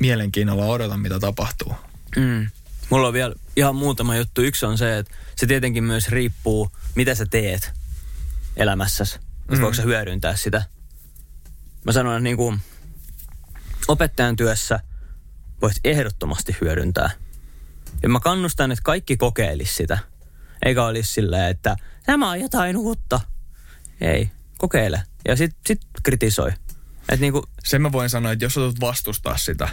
[0.00, 1.74] mielenkiinnolla odotan, mitä tapahtuu.
[2.16, 2.50] Mm.
[2.90, 4.40] Mulla on vielä ihan muutama juttu.
[4.42, 7.72] Yksi on se, että se tietenkin myös riippuu, mitä sä teet
[8.56, 9.18] elämässäsi.
[9.50, 9.60] Mm.
[9.60, 10.62] Voiko sä hyödyntää sitä?
[11.84, 12.60] Mä sanon, että niin kuin
[13.88, 14.80] opettajan työssä
[15.62, 17.10] voit ehdottomasti hyödyntää.
[18.02, 19.98] Ja mä kannustan, että kaikki kokeilis sitä.
[20.64, 21.76] Eikä olisi silleen, että
[22.06, 23.20] tämä on jotain uutta.
[24.00, 25.02] Ei, kokeile.
[25.28, 26.50] Ja sit, sit kritisoi.
[26.98, 29.68] Että niinku, Sen mä voin sanoa, että jos sä tulet vastustaa sitä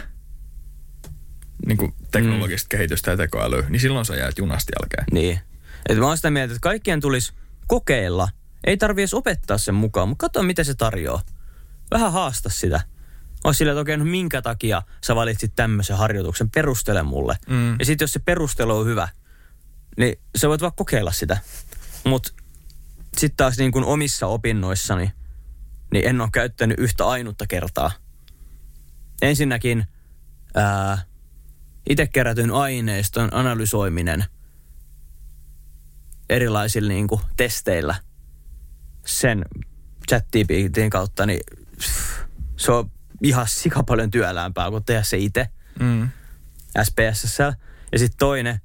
[1.66, 2.68] niin kuin teknologista mm.
[2.68, 5.04] kehitystä ja tekoälyä, niin silloin sä jäät junasta jälkeen.
[5.12, 5.40] Niin.
[5.88, 7.32] Et mä oon sitä mieltä, että kaikkien tulisi
[7.66, 8.28] kokeilla.
[8.64, 11.22] Ei tarvi edes opettaa sen mukaan, mutta katso mitä se tarjoaa.
[11.90, 12.80] Vähän haasta sitä.
[13.44, 17.36] Ois silleen, että okei, no minkä takia sä valitsit tämmöisen harjoituksen, perustele mulle.
[17.48, 17.76] Mm.
[17.78, 19.08] Ja sitten jos se perustelu on hyvä,
[19.96, 21.38] niin sä voit vaan kokeilla sitä.
[22.04, 22.32] Mutta
[23.16, 25.12] sitten taas niin kuin omissa opinnoissani,
[25.92, 27.92] niin en ole käyttänyt yhtä ainutta kertaa.
[29.22, 29.86] Ensinnäkin
[30.54, 30.98] ää,
[31.90, 34.24] itse kerätyn aineiston analysoiminen
[36.28, 37.94] erilaisilla niin kuin testeillä
[39.06, 39.44] sen
[40.08, 40.26] chat
[40.90, 41.40] kautta, niin
[42.56, 42.90] se on
[43.22, 45.48] ihan sika paljon työlämpää kuin tehdä se itse.
[45.80, 46.08] Mm.
[46.82, 47.38] SPSS.
[47.92, 48.60] Ja sitten toinen,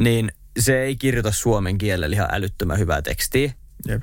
[0.00, 3.52] niin se ei kirjoita suomen kielellä ihan älyttömän hyvää tekstiä.
[3.88, 4.02] Jep.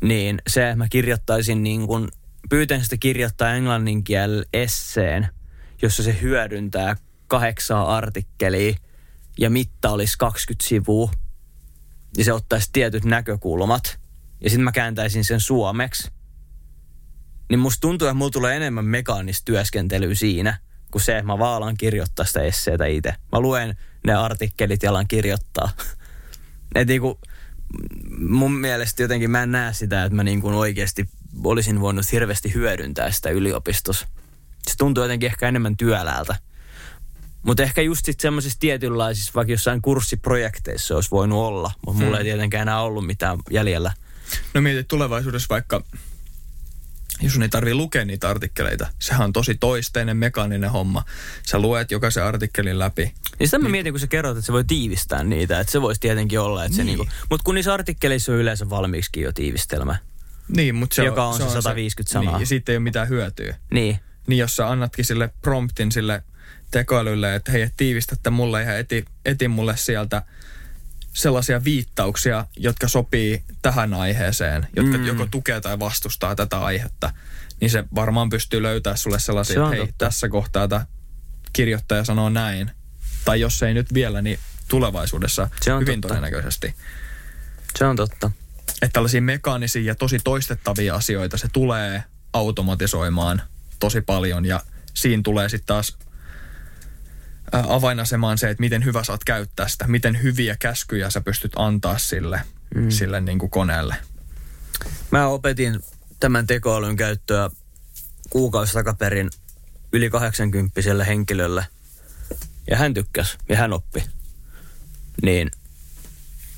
[0.00, 2.08] Niin se, mä kirjoittaisin niin kuin,
[2.50, 5.28] pyytän sitä kirjoittaa englannin kielellä esseen,
[5.82, 6.96] jossa se hyödyntää
[7.28, 8.74] kahdeksaa artikkelia
[9.38, 11.10] ja mitta olisi 20 sivua.
[12.16, 14.00] Ja se ottaisi tietyt näkökulmat.
[14.40, 16.10] Ja sitten mä kääntäisin sen suomeksi.
[17.50, 20.58] Niin musta tuntuu, että mulla tulee enemmän mekaanista työskentelyä siinä,
[20.90, 23.14] kuin se, että mä vaan alan kirjoittaa sitä esseetä itse.
[23.32, 23.76] Mä luen
[24.06, 25.70] ne artikkelit ja alan kirjoittaa.
[26.74, 27.20] Et niinku,
[28.18, 31.08] mun mielestä jotenkin mä en näe sitä, että mä niinku oikeasti
[31.44, 34.06] olisin voinut hirveästi hyödyntää sitä yliopistossa.
[34.68, 36.36] Se tuntuu jotenkin ehkä enemmän työläältä.
[37.42, 42.26] Mutta ehkä just sitten semmoisissa tietynlaisissa, vaikka jossain kurssiprojekteissa olisi voinut olla, mutta mulla Hmm.
[42.26, 43.92] ei tietenkään enää ollut mitään jäljellä.
[44.54, 45.82] No mietit tulevaisuudessa vaikka,
[47.22, 48.86] jos sun ei tarvii lukea niitä artikkeleita.
[48.98, 51.04] Sehän on tosi toisteinen, mekaaninen homma.
[51.46, 53.12] Sä luet jokaisen artikkelin läpi.
[53.38, 56.00] Niin sitä mä mietin, kun sä kerroit, että se voi tiivistää niitä, että se voisi
[56.00, 56.76] tietenkin olla, että Niin.
[56.76, 59.96] se niinku, mutta kun niissä artikkeleissa on yleensä valmiiksi jo tiivistelmä.
[60.48, 62.32] Niin, mutta se Joka on se 150 sanaa.
[62.32, 63.56] Niin, ja siitä ei ole mitään hyötyä.
[63.72, 66.22] Niin, Niin jos sä annatkin sille promptin sille
[66.70, 70.22] tekoälylle, että hei, et tiivistätte mulle ja eti, eti mulle sieltä
[71.12, 75.06] sellaisia viittauksia, jotka sopii tähän aiheeseen, jotka Mm.
[75.06, 77.12] joko tukee tai vastustaa tätä aihetta,
[77.60, 80.04] niin se varmaan pystyy löytää sulle sellaisia, Se että hei, totta.
[80.04, 80.86] tässä kohtaa tämä
[81.52, 82.70] kirjoittaja sanoo näin.
[83.24, 84.38] Tai jos ei nyt vielä, niin
[84.68, 86.08] tulevaisuudessa Se on hyvin totta.
[86.14, 86.74] todennäköisesti.
[87.78, 88.30] se on totta.
[88.82, 92.02] Että tällaisia mekaanisia ja tosi toistettavia asioita se tulee
[92.32, 93.42] automatisoimaan
[93.78, 94.60] tosi paljon ja
[94.94, 95.96] siinä tulee sitten taas
[97.52, 102.40] avainasemaan se, että miten hyvä saat käyttää sitä, miten hyviä käskyjä sä pystyt antaa sille,
[102.74, 102.90] mm.
[102.90, 103.96] sille niin kuin koneelle.
[105.10, 105.80] Mä opetin
[106.20, 107.50] tämän tekoälyn käyttöä
[108.30, 109.30] kuukausi takaperin
[109.92, 111.66] yli 80 henkilölle.
[112.70, 114.04] Ja hän tykkäsi ja hän oppi.
[115.22, 115.50] Niin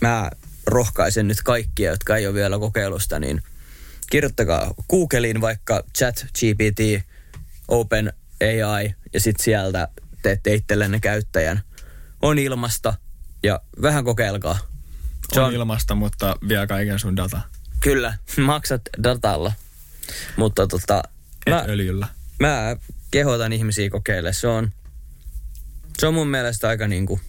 [0.00, 0.30] mä
[0.66, 3.42] rohkaisen nyt kaikkia, jotka ei ole vielä kokeilusta, niin
[4.10, 7.04] kirjoittakaa Googlein vaikka chat GPT,
[7.68, 9.88] Open AI ja sitten sieltä
[10.22, 11.62] teette itsellenne käyttäjän.
[12.22, 12.94] On ilmasta
[13.42, 14.58] ja vähän kokeilkaa.
[15.32, 17.40] Se on, on ilmasta, mutta vie kaiken sun data.
[17.80, 18.14] Kyllä,
[18.46, 19.52] maksat datalla.
[20.36, 21.02] Mutta tota,
[21.46, 22.08] Et mä, öljyllä.
[22.40, 22.76] mä
[23.10, 24.34] kehotan ihmisiä kokeilemaan.
[24.34, 24.70] Se on,
[25.98, 27.20] se on mun mielestä aika niinku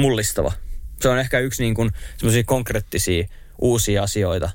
[0.00, 0.52] mullistava.
[1.00, 3.28] Se on ehkä yksi niinku semmoisia konkreettisia
[3.58, 4.50] uusia asioita.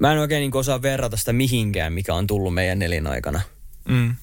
[0.00, 3.40] Mä en oikein niinku osaa verrata sitä mihinkään, mikä on tullut meidän elinaikana.
[3.88, 4.16] Mm.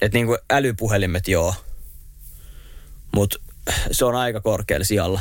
[0.00, 1.54] Et niinku älypuhelimet joo,
[3.12, 3.38] mutta
[3.90, 5.20] se on aika korkealla sijalla.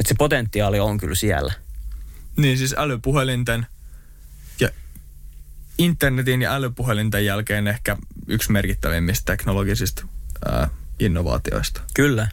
[0.00, 1.52] Et se potentiaali on kyllä siellä.
[2.36, 3.66] Niin siis älypuhelinten
[4.60, 4.68] ja
[5.78, 10.06] internetin ja älypuhelinten jälkeen ehkä yksi merkittävimmistä teknologisista
[10.48, 10.68] ää,
[11.00, 11.80] innovaatioista.
[11.94, 12.28] Kyllä.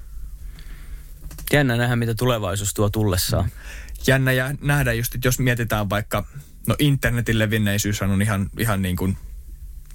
[1.54, 3.52] Jännä nähdä, mitä tulevaisuus tuo tullessaan.
[4.08, 6.26] jännä ja nähdä just, että jos mietitään vaikka,
[6.68, 9.18] no internetin levinneisyys on ihan, ihan niin kuin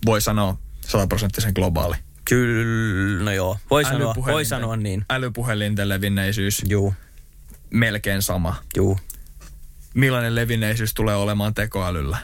[0.07, 1.97] voi sanoa sataprosenttisen globaali.
[2.25, 3.59] Kyllä, no joo.
[3.71, 5.05] Voi sanoa, voi sanoa niin.
[5.11, 6.95] Älypuhelinten levinneisyys Juu,
[7.71, 8.57] melkein sama.
[8.77, 8.99] juu.
[9.95, 12.19] Millainen levinneisyys tulee olemaan tekoälyllä?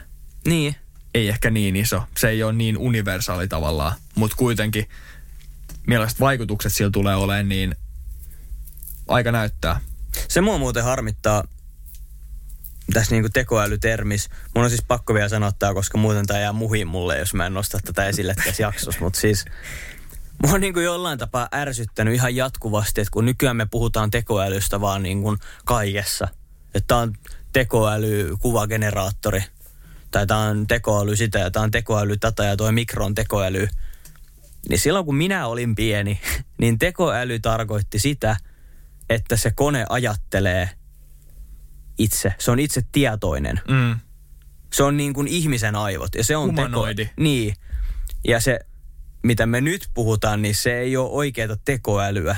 [0.46, 0.76] Niin.
[1.14, 2.02] Ei ehkä niin iso.
[2.16, 4.88] Se ei ole niin universaali tavallaan, mutta kuitenkin
[5.86, 7.74] millaiset vaikutukset sillä tulee olemaan, niin
[9.08, 9.80] aika näyttää.
[10.28, 11.44] Se mua muuten harmittaa
[12.92, 14.30] tässä niinku tekoälytermis.
[14.54, 17.46] Mun on siis pakko vielä sanoa tää, koska muuten tää jää muhiin mulle, jos mä
[17.46, 19.00] en nosta tätä esille tässä jaksossa.
[19.00, 19.44] Mutta siis
[20.42, 25.02] mua on niinku jollain tapaa ärsyttänyt ihan jatkuvasti, että kun nykyään me puhutaan tekoälystä vaan
[25.02, 26.28] niinku kaikessa.
[26.74, 27.12] Että tää on
[27.52, 29.44] tekoäly kuvageneraattori.
[30.10, 33.68] Tai tää on tekoäly sitä ja tää on tekoäly tätä ja toi mikro on tekoäly.
[34.68, 36.20] Niin silloin kun minä olin pieni,
[36.60, 38.36] niin tekoäly tarkoitti sitä,
[39.10, 40.70] että se kone ajattelee
[41.98, 42.34] itse.
[42.38, 43.60] Se on itse tietoinen.
[43.68, 44.00] Mm.
[44.72, 46.14] Se on niin kuin ihmisen aivot.
[46.14, 47.04] Ja se on Humanoidi.
[47.04, 47.54] Teko, niin.
[48.28, 48.60] Ja se,
[49.22, 52.36] mitä me nyt puhutaan, niin se ei ole oikeaa tekoälyä,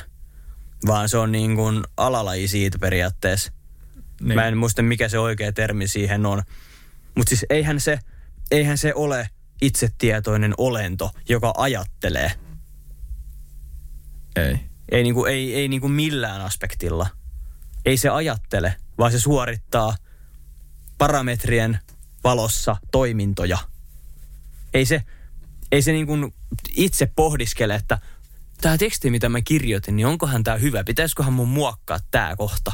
[0.87, 3.53] vaan se on niin kuin alalaji siitä periaatteessa.
[4.21, 4.35] Niin.
[4.35, 6.43] Mä en muista, mikä se oikea termi siihen on.
[7.15, 7.99] Mutta siis eihän se,
[8.51, 9.29] eihän se ole
[9.63, 12.33] itsetietoinen olento, joka ajattelee.
[14.37, 14.61] Ei.
[14.91, 17.07] Ei, niinku, ei, ei niinku millään aspektilla.
[17.85, 19.97] Ei se ajattele, vaan se suorittaa
[20.99, 21.79] parametrien
[22.25, 23.59] valossa toimintoja.
[24.75, 25.03] Ei se,
[25.73, 26.35] ei se niinku
[26.77, 27.99] itse pohdiskele, että
[28.61, 30.85] tämä teksti, mitä mä kirjoitin, niin onkohan tämä hyvä?
[30.85, 32.73] Pitäisiköhän mun muokkaa tämä kohta?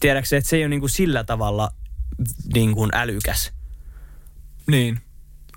[0.00, 1.70] Tiedätkö, että se ei ole niinku sillä tavalla
[2.54, 3.52] niinku älykäs.
[4.66, 5.00] Niin.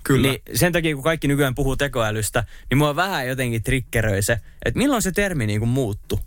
[0.04, 0.28] Kyllä.
[0.28, 4.78] Niin sen takia, kun kaikki nykyään puhuu tekoälystä, niin mua vähän jotenkin triggeröi se, että
[4.78, 6.20] milloin se termi niinku muuttu.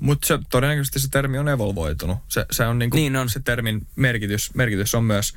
[0.00, 2.18] Mutta se, todennäköisesti se termi on evolvoitunut.
[2.28, 3.28] Se, se on niinku, Niin on.
[3.28, 5.34] se termin merkitys, merkitys on myös,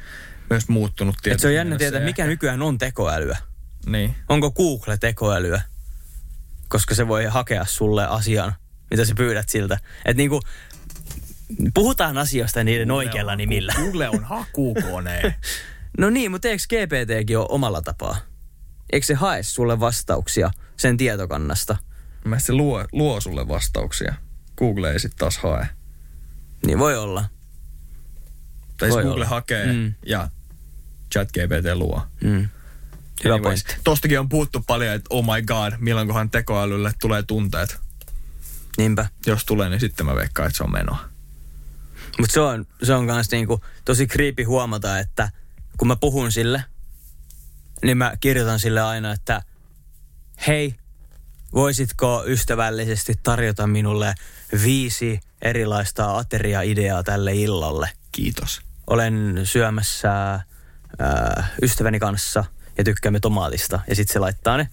[0.49, 3.37] myös muuttunut Et se on jännä tietää, ja mikä ehkä- nykyään on tekoälyä.
[3.85, 4.15] Niin.
[4.29, 5.61] Onko Google tekoälyä?
[6.67, 8.53] Koska se voi hakea sulle asian,
[8.91, 9.79] mitä sä pyydät siltä.
[10.05, 10.41] Että niinku,
[11.73, 13.73] puhutaan asioista niiden oikealla nimillä.
[13.77, 15.21] Google on hakukone.
[15.97, 18.17] No niin, mutta eikö GPTkin ole omalla tapaa?
[18.93, 21.77] Eikö se hae sulle vastauksia sen tietokannasta?
[22.25, 24.13] Mä se luo, luo sulle vastauksia.
[24.57, 25.67] Google ei sitten taas hae.
[26.65, 27.25] Niin voi olla.
[28.77, 29.25] Tai Voi siis Google olla.
[29.25, 29.93] hakee Mm.
[30.05, 30.29] ja
[31.13, 32.01] ChatGPT luo.
[32.23, 32.49] Mm.
[33.23, 33.81] Hyvä Anyways, pointti.
[33.83, 37.77] Tostakin on puhuttu paljon, että oh my god, milloinkohan tekoälylle tulee tunteet.
[38.77, 39.09] Niinpä.
[39.25, 41.09] Jos tulee, niin sitten mä veikkaan, että se on menoa.
[42.19, 45.31] Mutta se on, se on kans niinku tosi kriipi huomata, että
[45.77, 46.63] kun mä puhun sille,
[47.83, 49.41] niin mä kirjoitan sille aina, että
[50.47, 50.75] hei,
[51.53, 54.15] voisitko ystävällisesti tarjota minulle
[54.63, 57.89] viisi erilaista ateriaideaa tälle illalle?
[58.11, 58.61] Kiitos.
[58.87, 62.45] Olen syömässä äh, ystäväni kanssa
[62.77, 63.79] ja tykkäämme tomaatista.
[63.87, 64.69] Ja sitten se laittaa ne.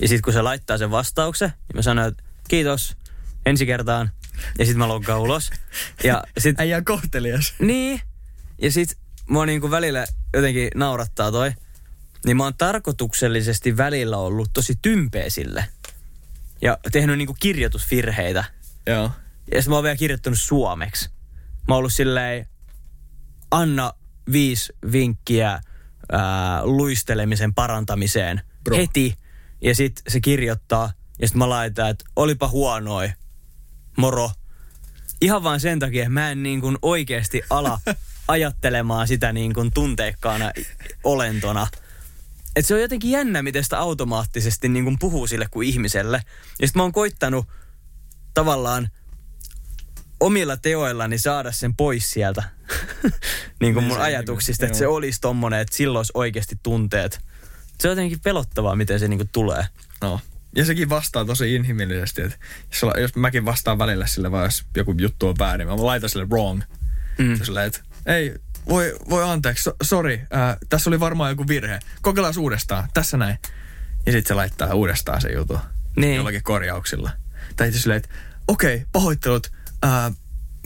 [0.00, 2.96] Ja sitten kun se laittaa sen vastauksen, niin mä sanon, että kiitos
[3.46, 4.10] ensi kertaan.
[4.58, 5.50] Ja sitten mä loggaan ulos.
[6.04, 7.54] Ja sit, Äijä kohtelias.
[7.58, 8.00] niin.
[8.62, 8.98] Ja sit
[9.28, 11.52] mua niinku välillä jotenkin naurattaa toi.
[12.26, 15.64] Niin mä oon tarkoituksellisesti välillä ollut tosi tympeä sille.
[16.62, 18.44] Ja tehnyt niinku kirjoitusvirheitä.
[18.88, 19.10] Joo.
[19.52, 21.08] Ja sitten mä oon vielä kirjoittanut suomeksi.
[21.68, 22.46] Mä oon ollut silleen,
[23.50, 23.92] anna
[24.32, 25.60] viisi vinkkiä
[26.12, 28.76] ää, luistelemisen parantamiseen Bro.
[28.76, 29.16] heti.
[29.60, 33.12] Ja sitten se kirjoittaa, ja sitten mä laitan, että olipa huonoi,
[33.96, 34.30] moro.
[35.20, 37.80] Ihan vaan sen takia, että mä en niin kuin oikeasti ala
[38.28, 40.52] ajattelemaan sitä niin kuin tunteikkaana
[41.04, 41.66] olentona.
[42.56, 46.22] Et se on jotenkin jännä, miten sitä automaattisesti niin kuin puhuu sille kuin ihmiselle.
[46.60, 47.46] Ja sitten mä oon koittanut
[48.38, 48.88] tavallaan
[50.20, 52.42] omilla teoillani saada sen pois sieltä
[53.60, 54.94] niin kuin Niin mun se ajatuksista, niinku- että se joo.
[54.94, 57.20] olisi tommonen, että silloin olisi oikeasti tunteet.
[57.80, 59.64] Se on jotenkin pelottavaa, miten se niin kuin tulee.
[60.02, 60.20] No.
[60.56, 62.38] Ja sekin vastaa tosi inhimillisesti, että
[62.82, 66.28] jos, jos mäkin vastaan välillä sille, vaan jos joku juttu on väärin, mä laitan sille
[66.28, 66.62] wrong.
[67.18, 67.24] Mm.
[67.24, 67.44] Mm.
[67.44, 68.34] Sille, että ei,
[68.68, 71.78] voi, voi anteeksi, so, sorry, äh, tässä oli varmaan joku virhe.
[72.02, 73.38] Kokeillaan uudestaan, tässä näin.
[74.06, 75.58] Ja sitten se laittaa uudestaan se juttu
[75.96, 76.16] Niin.
[76.16, 77.10] jollakin korjauksilla.
[77.56, 78.08] Tai sitten silleen, että
[78.48, 79.52] okei, okay, pahoittelut,
[79.84, 80.12] äh,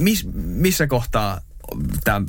[0.01, 1.41] mis, missä kohtaa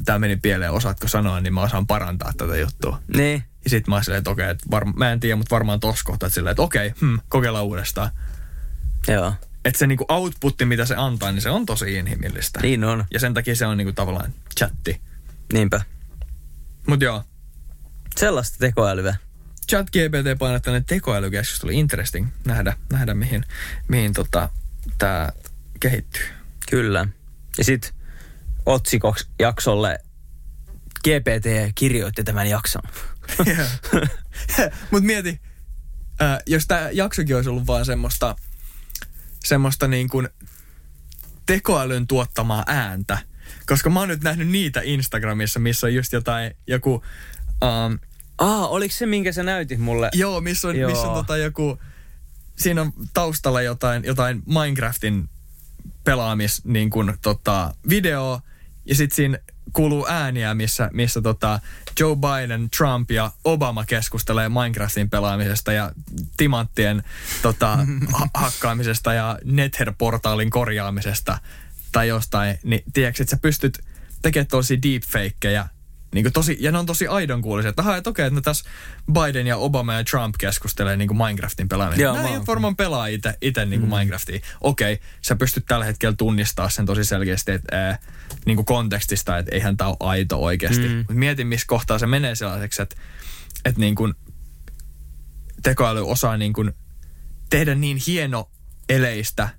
[0.06, 3.00] tämä meni pieleen, osaatko sanoa, niin mä osaan parantaa tätä juttua.
[3.16, 3.44] Niin.
[3.64, 6.04] Ja sitten mä oon silleen, että okei, että varma, mä en tiedä, mutta varmaan tossa
[6.06, 8.10] kohtaa, että silleen, että okei, hmm, kokeillaan uudestaan.
[9.08, 9.34] Joo.
[9.66, 12.60] Että se niinku outputti, mitä se antaa, niin se on tosi inhimillistä.
[12.62, 13.06] Niin on.
[13.14, 15.02] Ja sen takia se on niinku tavallaan chatti.
[15.54, 15.82] Niinpä.
[16.88, 17.24] Mut joo,
[18.18, 19.16] Sellaista tekoälyä.
[19.70, 23.46] chat GPT painottaneen tekoälykeskustelu, interesting nähdä, nähdä mihin,
[23.88, 24.50] mihin tota,
[24.98, 25.32] tää
[25.80, 26.26] kehittyy.
[26.70, 27.08] Kyllä.
[27.58, 27.92] Ja sitten
[28.66, 30.00] otsikoksi jaksolle
[31.04, 32.82] GPT kirjoitti tämän jakson.
[34.92, 35.42] Mut mieti,
[36.22, 38.36] äh, jos tämä jaksokin olisi ollut vaan semmoista,
[39.46, 40.30] semmoista niin kuin
[41.46, 43.18] tekoälyn tuottamaa ääntä,
[43.66, 47.04] koska mä oon nyt nähnyt niitä Instagramissa, missä on just jotain, joku,
[47.64, 48.00] um,
[48.38, 50.10] Aa, oliko se, minkä sä näytit mulle?
[50.14, 50.90] joo, missä on, Joo.
[50.90, 51.80] missä on tota joku,
[52.58, 55.30] siinä on taustalla jotain, jotain Minecraftin
[56.04, 58.42] pelaamis niin kuin, tota, video,
[58.86, 59.38] ja sitten siinä
[59.74, 61.60] kuuluu ääniä, missä, missä tota
[62.00, 65.92] Joe Biden, Trump ja Obama keskustelee Minecraftin pelaamisesta ja
[66.38, 67.04] timanttien
[67.42, 67.78] tota,
[68.20, 71.38] ha- hakkaamisesta ja Nether-portaalin korjaamisesta
[71.92, 72.60] tai jostain.
[72.64, 73.80] Niin tiedätkö, että sä pystyt
[74.22, 75.68] tekemään tosi deepfakeja
[76.14, 77.70] niin kuin tosi, ja ne on tosi aidon kuulisia.
[77.70, 78.70] Että, aha, että okei, että no tässä
[79.14, 82.02] Biden ja Obama ja Trump keskustelee niin kuin Minecraftin pelaamisesta.
[82.02, 83.96] Joo, Nämä mä ei varmaan pelaa itse, niin kuin mm.
[83.96, 84.40] Minecraftia.
[84.62, 88.00] Okei, sä pystyt tällä hetkellä tunnistaa sen tosi selkeästi, että ää,
[88.46, 90.88] niin kuin kontekstista, että eihän tämä ole aito oikeasti.
[90.88, 90.96] Mm.
[90.96, 92.96] Mutta mietin, missä kohtaa se menee sellaiseksi, että,
[93.66, 94.14] että niin kuin
[95.64, 96.72] tekoäly osaa niin kuin
[97.50, 98.50] tehdä niin hieno
[98.90, 99.50] eleistä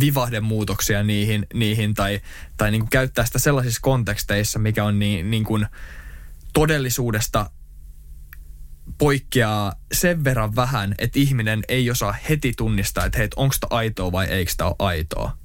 [0.00, 2.20] vivahdemuutoksia niihin, niihin tai,
[2.56, 5.66] tai niin kuin käyttää sitä sellaisissa konteksteissa, mikä on niin, niin kuin
[6.52, 7.50] todellisuudesta
[8.98, 14.12] poikkeaa sen verran vähän, että ihminen ei osaa heti tunnistaa, että hei, onko tämä aitoa
[14.12, 15.42] vai eikö tämä ole aitoa.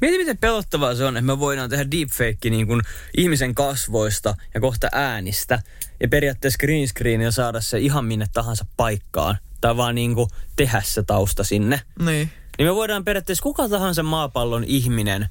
[0.00, 2.80] Mieti, miten pelottavaa se on, että me voidaan tehdä deepfake niin kuin
[3.16, 5.62] ihmisen kasvoista ja kohta äänistä.
[6.00, 9.38] Ja periaatteessa green screenillä saada se ihan minne tahansa paikkaan.
[9.60, 11.80] Tai vaan niin kuin tehdä se tausta sinne.
[12.04, 12.30] Niin.
[12.58, 15.28] Niin me voidaan periaatteessa kuka tahansa maapallon ihminen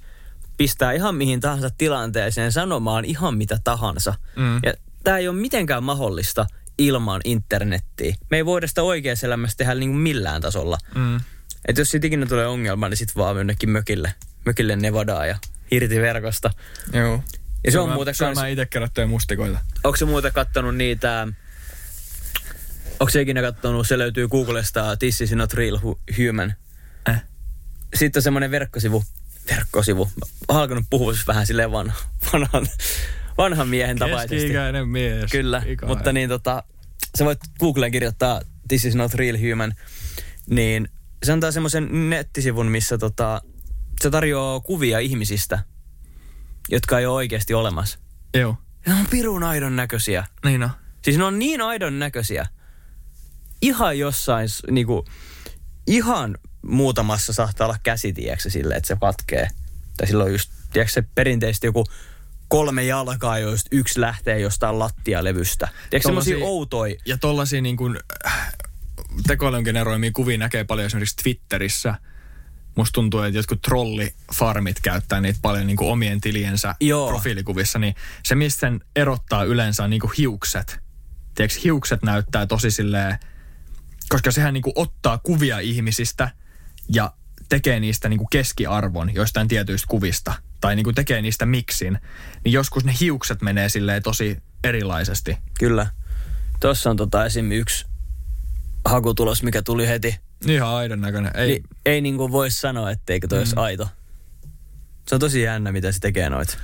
[0.58, 4.14] pistää ihan mihin tahansa tilanteeseen sanomaan ihan mitä tahansa.
[4.36, 4.60] Mm.
[4.64, 6.46] Ja tämä ei ole mitenkään mahdollista
[6.78, 8.16] ilman internettiä.
[8.32, 10.78] Me ei voida sitä oikeassa elämässä tehdä niin kuin millään tasolla.
[10.96, 11.20] Mm.
[11.68, 14.14] Että jos siitä ikinä tulee ongelma, niin sit vaan jonnekin mökille,
[14.46, 15.38] mökille Nevadaan ja
[15.72, 16.50] irti verkosta.
[16.94, 17.24] Joo.
[17.64, 19.60] Ja se on Syömään- muuten kans, syömään itse kerättyjä mustikoita.
[19.84, 21.28] onko se muuten kattonut niitä,
[23.00, 26.54] onko se ikinä kattonut, se löytyy Googlesta This is not real hu- human.
[27.96, 29.04] Sitten on semmoinen verkkosivu,
[29.50, 30.12] verkkosivu,
[30.48, 31.94] alkanut puhua siis vähän silleen van,
[32.34, 32.68] vanhan,
[33.38, 34.36] vanhan miehen tapaisesti.
[34.36, 35.32] Keski-ikäinen mies.
[35.32, 35.98] Kyllä, Ikainen.
[35.98, 36.64] mutta niin tota,
[37.18, 39.74] sä voit Googleen kirjoittaa This is not real human,
[40.50, 40.88] niin
[41.24, 43.42] se antaa semmoisen nettisivun, missä tota,
[44.02, 45.60] se tarjoaa kuvia ihmisistä,
[46.70, 48.00] jotka ei ole oikeasti olemassa.
[48.34, 48.58] Joo.
[48.88, 50.26] Ne on pirun aidon näköisiä.
[50.46, 50.70] Niin on.
[51.02, 52.48] Siis ne on niin aidon näköisiä.
[53.62, 55.06] Ihan jossain, niinku,
[55.88, 59.48] ihan muutamassa saattaa olla käsi, tiedätkö, sille, että se katkee.
[59.98, 61.86] Tai silloin just, tiedätkö, se perinteisesti joku
[62.48, 65.68] kolme jalkaa, joista yksi lähtee jostain lattialevystä.
[65.90, 66.96] Tiedätkö, semmoisia outoja.
[67.06, 68.00] Ja tollasia niin kuin,
[69.28, 71.96] tekoälyn generoimia kuvia näkee paljon esimerkiksi Twitterissä.
[72.76, 77.10] Musta tuntuu, että jotkut trollifarmit käyttää niitä paljon niin kuin omien tiliensä Joo.
[77.10, 77.80] profiilikuvissa.
[77.80, 80.80] Niin se, mistä sen erottaa yleensä on niin kuin hiukset.
[81.36, 83.20] Tiedätkö, hiukset näyttää tosi silleen,
[84.10, 86.30] koska sehän niin kuin ottaa kuvia ihmisistä
[86.96, 87.14] ja
[87.50, 90.34] tekee niistä niin kuin keskiarvon joistain tietyistä kuvista.
[90.62, 92.00] Tai niin kuin tekee niistä miksin.
[92.46, 95.38] Niin joskus ne hiukset menee silleen tosi erilaisesti.
[95.60, 95.88] Kyllä.
[96.60, 97.52] Tuossa on tota esim.
[97.52, 97.86] yksi
[98.86, 100.20] hakutulos, mikä tuli heti.
[100.46, 101.32] Ihan aidon näköinen.
[101.36, 103.42] Ei, Ei, ei niinku voi sanoa, etteikö toi mm.
[103.42, 103.88] olisi aito.
[105.08, 106.58] Se on tosi jännä, mitä se tekee noit.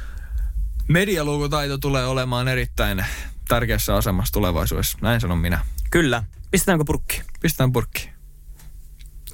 [0.88, 3.05] medialukutaito tulee olemaan erittäin
[3.47, 4.97] tärkeässä asemassa tulevaisuudessa.
[5.01, 5.59] Näin sanon minä.
[5.91, 6.23] Kyllä.
[6.51, 7.21] Pistetäänkö purkki?
[7.41, 8.16] Pistetään purkki.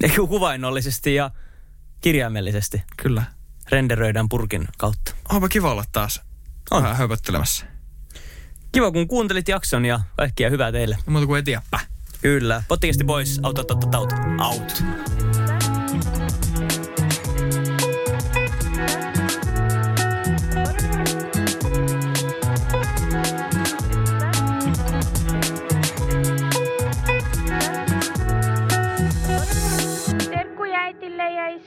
[0.02, 1.30] Eikö kuvainnollisesti ja
[2.00, 3.22] kirjaimellisesti Kyllä.
[3.70, 5.14] renderöidään purkin kautta.
[5.32, 6.20] Onpa kiva olla taas
[6.70, 6.82] On.
[6.82, 7.66] vähän höpöttelemässä.
[8.72, 10.94] Kiva, kun kuuntelit jakson ja kaikkia hyvää teille.
[10.94, 11.80] Ei Muuta kuin etiäppä.
[12.22, 12.62] Kyllä.
[12.68, 13.40] Pottikesti pois.
[13.42, 14.12] Out, out, out, out.
[14.40, 14.82] Out.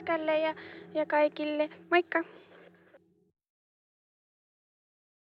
[0.07, 0.55] Iskälle ja,
[0.93, 1.69] ja kaikille.
[1.91, 2.23] Moikka!